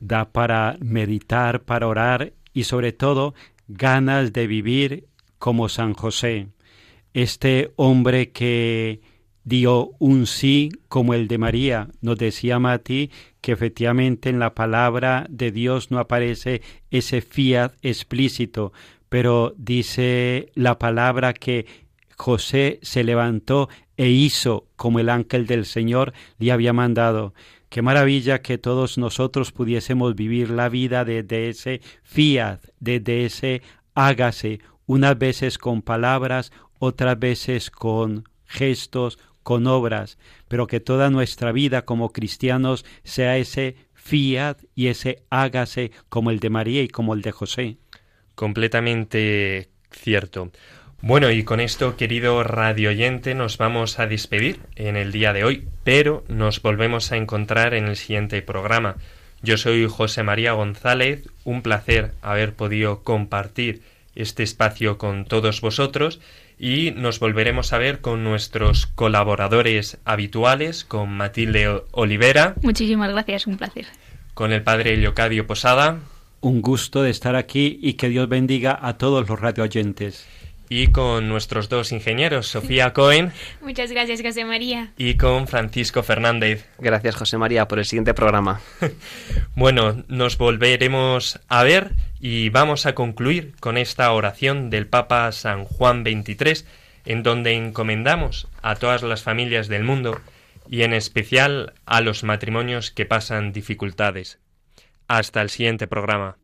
da 0.00 0.26
para 0.26 0.76
meditar, 0.80 1.62
para 1.62 1.88
orar 1.88 2.32
y 2.52 2.64
sobre 2.64 2.92
todo 2.92 3.34
ganas 3.68 4.32
de 4.32 4.46
vivir 4.46 5.06
como 5.38 5.68
San 5.68 5.94
José, 5.94 6.48
este 7.12 7.72
hombre 7.76 8.30
que 8.30 9.00
dio 9.44 9.92
un 9.98 10.26
sí 10.26 10.70
como 10.88 11.14
el 11.14 11.28
de 11.28 11.38
María. 11.38 11.88
Nos 12.00 12.18
decía 12.18 12.58
Mati 12.58 13.10
que 13.40 13.52
efectivamente 13.52 14.28
en 14.28 14.38
la 14.38 14.54
palabra 14.54 15.26
de 15.30 15.52
Dios 15.52 15.90
no 15.90 15.98
aparece 15.98 16.62
ese 16.90 17.20
fiat 17.20 17.72
explícito, 17.82 18.72
pero 19.08 19.54
dice 19.56 20.50
la 20.54 20.78
palabra 20.78 21.32
que 21.32 21.66
José 22.16 22.78
se 22.82 23.04
levantó 23.04 23.68
e 23.96 24.08
hizo 24.08 24.66
como 24.76 25.00
el 25.00 25.08
ángel 25.08 25.46
del 25.46 25.66
Señor 25.66 26.12
le 26.38 26.52
había 26.52 26.72
mandado. 26.72 27.34
Qué 27.68 27.82
maravilla 27.82 28.42
que 28.42 28.58
todos 28.58 28.96
nosotros 28.96 29.52
pudiésemos 29.52 30.14
vivir 30.14 30.50
la 30.50 30.68
vida 30.68 31.04
desde 31.04 31.48
ese 31.48 31.80
fiat, 32.02 32.60
desde 32.80 33.24
ese 33.26 33.62
hágase, 33.94 34.60
unas 34.86 35.18
veces 35.18 35.58
con 35.58 35.82
palabras, 35.82 36.52
otras 36.78 37.18
veces 37.18 37.70
con 37.70 38.28
gestos, 38.44 39.18
con 39.42 39.66
obras, 39.66 40.18
pero 40.48 40.66
que 40.66 40.80
toda 40.80 41.10
nuestra 41.10 41.52
vida 41.52 41.84
como 41.84 42.12
cristianos 42.12 42.84
sea 43.04 43.36
ese 43.36 43.76
fiat 43.94 44.58
y 44.74 44.86
ese 44.86 45.22
hágase 45.30 45.90
como 46.08 46.30
el 46.30 46.40
de 46.40 46.50
María 46.50 46.82
y 46.82 46.88
como 46.88 47.14
el 47.14 47.22
de 47.22 47.32
José. 47.32 47.78
Completamente 48.36 49.68
cierto. 49.90 50.52
Bueno, 51.00 51.30
y 51.30 51.42
con 51.42 51.60
esto, 51.60 51.96
querido 51.96 52.42
radio 52.42 52.90
oyente, 52.90 53.34
nos 53.34 53.58
vamos 53.58 53.98
a 53.98 54.06
despedir 54.06 54.60
en 54.76 54.96
el 54.96 55.10
día 55.10 55.32
de 55.32 55.44
hoy, 55.44 55.68
pero 55.84 56.24
nos 56.28 56.62
volvemos 56.62 57.12
a 57.12 57.16
encontrar 57.16 57.74
en 57.74 57.86
el 57.86 57.96
siguiente 57.96 58.40
programa. 58.42 58.96
Yo 59.42 59.56
soy 59.56 59.86
José 59.88 60.22
María 60.22 60.52
González, 60.52 61.28
un 61.44 61.62
placer 61.62 62.12
haber 62.22 62.54
podido 62.54 63.02
compartir 63.02 63.82
este 64.14 64.42
espacio 64.42 64.98
con 64.98 65.24
todos 65.24 65.60
vosotros 65.60 66.20
y 66.58 66.90
nos 66.90 67.20
volveremos 67.20 67.72
a 67.72 67.78
ver 67.78 68.00
con 68.00 68.24
nuestros 68.24 68.86
colaboradores 68.86 69.98
habituales, 70.04 70.84
con 70.84 71.10
Matilde 71.10 71.82
Olivera. 71.90 72.54
Muchísimas 72.62 73.12
gracias, 73.12 73.46
un 73.46 73.56
placer. 73.56 73.86
Con 74.34 74.52
el 74.52 74.62
padre 74.62 74.96
Leocadio 74.96 75.46
Posada 75.46 76.00
un 76.46 76.62
gusto 76.62 77.02
de 77.02 77.10
estar 77.10 77.34
aquí 77.34 77.80
y 77.82 77.94
que 77.94 78.08
Dios 78.08 78.28
bendiga 78.28 78.78
a 78.80 78.98
todos 78.98 79.28
los 79.28 79.40
radioyentes. 79.40 80.28
Y 80.68 80.88
con 80.88 81.28
nuestros 81.28 81.68
dos 81.68 81.90
ingenieros, 81.90 82.46
Sofía 82.46 82.92
Cohen. 82.92 83.32
Muchas 83.60 83.90
gracias, 83.90 84.22
José 84.22 84.44
María. 84.44 84.92
Y 84.96 85.14
con 85.14 85.48
Francisco 85.48 86.04
Fernández. 86.04 86.68
Gracias, 86.78 87.16
José 87.16 87.36
María, 87.36 87.66
por 87.66 87.80
el 87.80 87.84
siguiente 87.84 88.14
programa. 88.14 88.60
bueno, 89.56 90.04
nos 90.06 90.38
volveremos 90.38 91.40
a 91.48 91.64
ver 91.64 91.94
y 92.20 92.48
vamos 92.50 92.86
a 92.86 92.94
concluir 92.94 93.54
con 93.58 93.76
esta 93.76 94.12
oración 94.12 94.70
del 94.70 94.86
Papa 94.86 95.32
San 95.32 95.64
Juan 95.64 96.04
XXIII, 96.04 96.64
en 97.06 97.24
donde 97.24 97.54
encomendamos 97.54 98.46
a 98.62 98.76
todas 98.76 99.02
las 99.02 99.22
familias 99.24 99.66
del 99.66 99.82
mundo 99.82 100.20
y 100.70 100.82
en 100.82 100.92
especial 100.92 101.74
a 101.86 102.00
los 102.00 102.22
matrimonios 102.22 102.92
que 102.92 103.04
pasan 103.04 103.52
dificultades. 103.52 104.38
Hasta 105.08 105.40
el 105.42 105.50
siguiente 105.50 105.86
programa. 105.86 106.36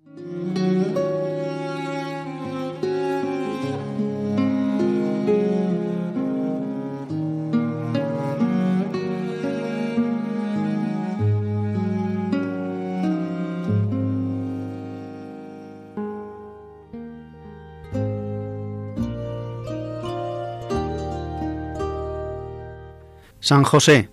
San 23.40 23.64
José, 23.64 24.08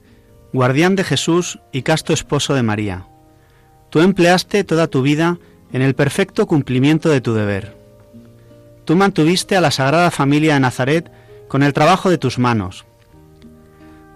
guardián 0.53 0.95
de 0.95 1.03
Jesús 1.03 1.59
y 1.71 1.83
casto 1.83 2.13
esposo 2.13 2.55
de 2.55 2.63
María 2.63 3.08
Tú 3.89 4.01
empleaste 4.01 4.63
toda 4.63 4.87
tu 4.87 5.01
vida 5.01 5.39
en 5.71 5.81
el 5.81 5.95
perfecto 5.95 6.45
cumplimiento 6.45 7.09
de 7.09 7.21
tu 7.21 7.33
deber. 7.33 7.75
Tú 8.85 8.95
mantuviste 8.95 9.55
a 9.55 9.61
la 9.61 9.71
Sagrada 9.71 10.11
Familia 10.11 10.53
de 10.55 10.59
Nazaret 10.59 11.11
con 11.47 11.63
el 11.63 11.73
trabajo 11.73 12.09
de 12.09 12.17
tus 12.17 12.37
manos. 12.37 12.85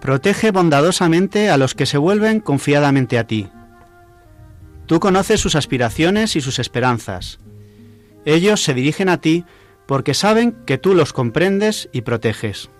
Protege 0.00 0.50
bondadosamente 0.50 1.48
a 1.48 1.56
los 1.56 1.74
que 1.74 1.86
se 1.86 1.98
vuelven 1.98 2.40
confiadamente 2.40 3.18
a 3.18 3.26
ti. 3.26 3.48
Tú 4.86 5.00
conoces 5.00 5.40
sus 5.40 5.56
aspiraciones 5.56 6.36
y 6.36 6.40
sus 6.40 6.58
esperanzas. 6.58 7.40
Ellos 8.24 8.62
se 8.62 8.74
dirigen 8.74 9.08
a 9.08 9.20
ti 9.20 9.44
porque 9.86 10.14
saben 10.14 10.52
que 10.66 10.78
tú 10.78 10.94
los 10.94 11.12
comprendes 11.12 11.88
y 11.92 12.02
proteges. 12.02 12.70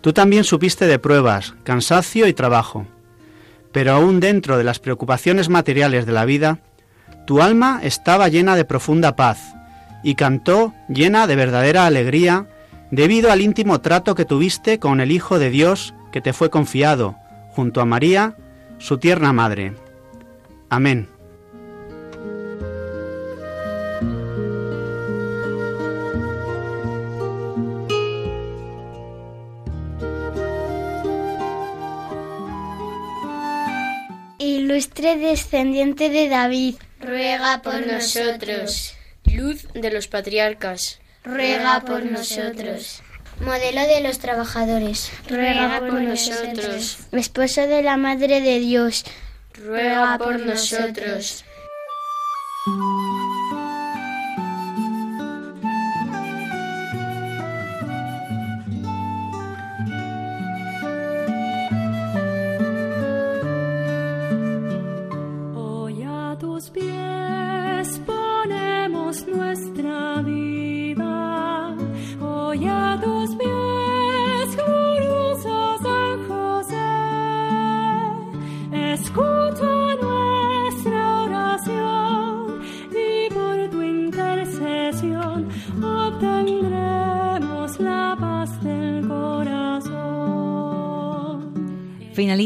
Tú 0.00 0.12
también 0.12 0.44
supiste 0.44 0.86
de 0.86 0.98
pruebas, 0.98 1.54
cansancio 1.64 2.28
y 2.28 2.32
trabajo 2.32 2.86
pero 3.78 3.92
aún 3.92 4.18
dentro 4.18 4.58
de 4.58 4.64
las 4.64 4.80
preocupaciones 4.80 5.48
materiales 5.48 6.04
de 6.04 6.10
la 6.10 6.24
vida, 6.24 6.58
tu 7.28 7.40
alma 7.40 7.78
estaba 7.80 8.26
llena 8.26 8.56
de 8.56 8.64
profunda 8.64 9.14
paz 9.14 9.54
y 10.02 10.16
cantó 10.16 10.74
llena 10.88 11.28
de 11.28 11.36
verdadera 11.36 11.86
alegría 11.86 12.48
debido 12.90 13.30
al 13.30 13.40
íntimo 13.40 13.80
trato 13.80 14.16
que 14.16 14.24
tuviste 14.24 14.80
con 14.80 15.00
el 15.00 15.12
Hijo 15.12 15.38
de 15.38 15.50
Dios 15.50 15.94
que 16.10 16.20
te 16.20 16.32
fue 16.32 16.50
confiado, 16.50 17.14
junto 17.50 17.80
a 17.80 17.84
María, 17.84 18.34
su 18.78 18.98
tierna 18.98 19.32
madre. 19.32 19.76
Amén. 20.70 21.08
Ilustre 34.98 35.16
descendiente 35.16 36.10
de 36.10 36.28
David, 36.28 36.76
ruega 37.00 37.62
por 37.62 37.86
nosotros. 37.86 38.94
Luz 39.24 39.66
de 39.72 39.90
los 39.90 40.08
patriarcas, 40.08 41.00
ruega 41.24 41.80
por 41.84 42.04
nosotros. 42.04 43.02
Modelo 43.40 43.82
de 43.82 44.00
los 44.00 44.18
trabajadores, 44.18 45.12
ruega 45.28 45.78
por 45.80 46.00
nosotros. 46.00 46.98
Esposo 47.12 47.66
de 47.66 47.82
la 47.82 47.96
Madre 47.96 48.40
de 48.40 48.58
Dios, 48.58 49.04
ruega 49.54 50.18
por 50.18 50.40
nosotros. 50.40 51.44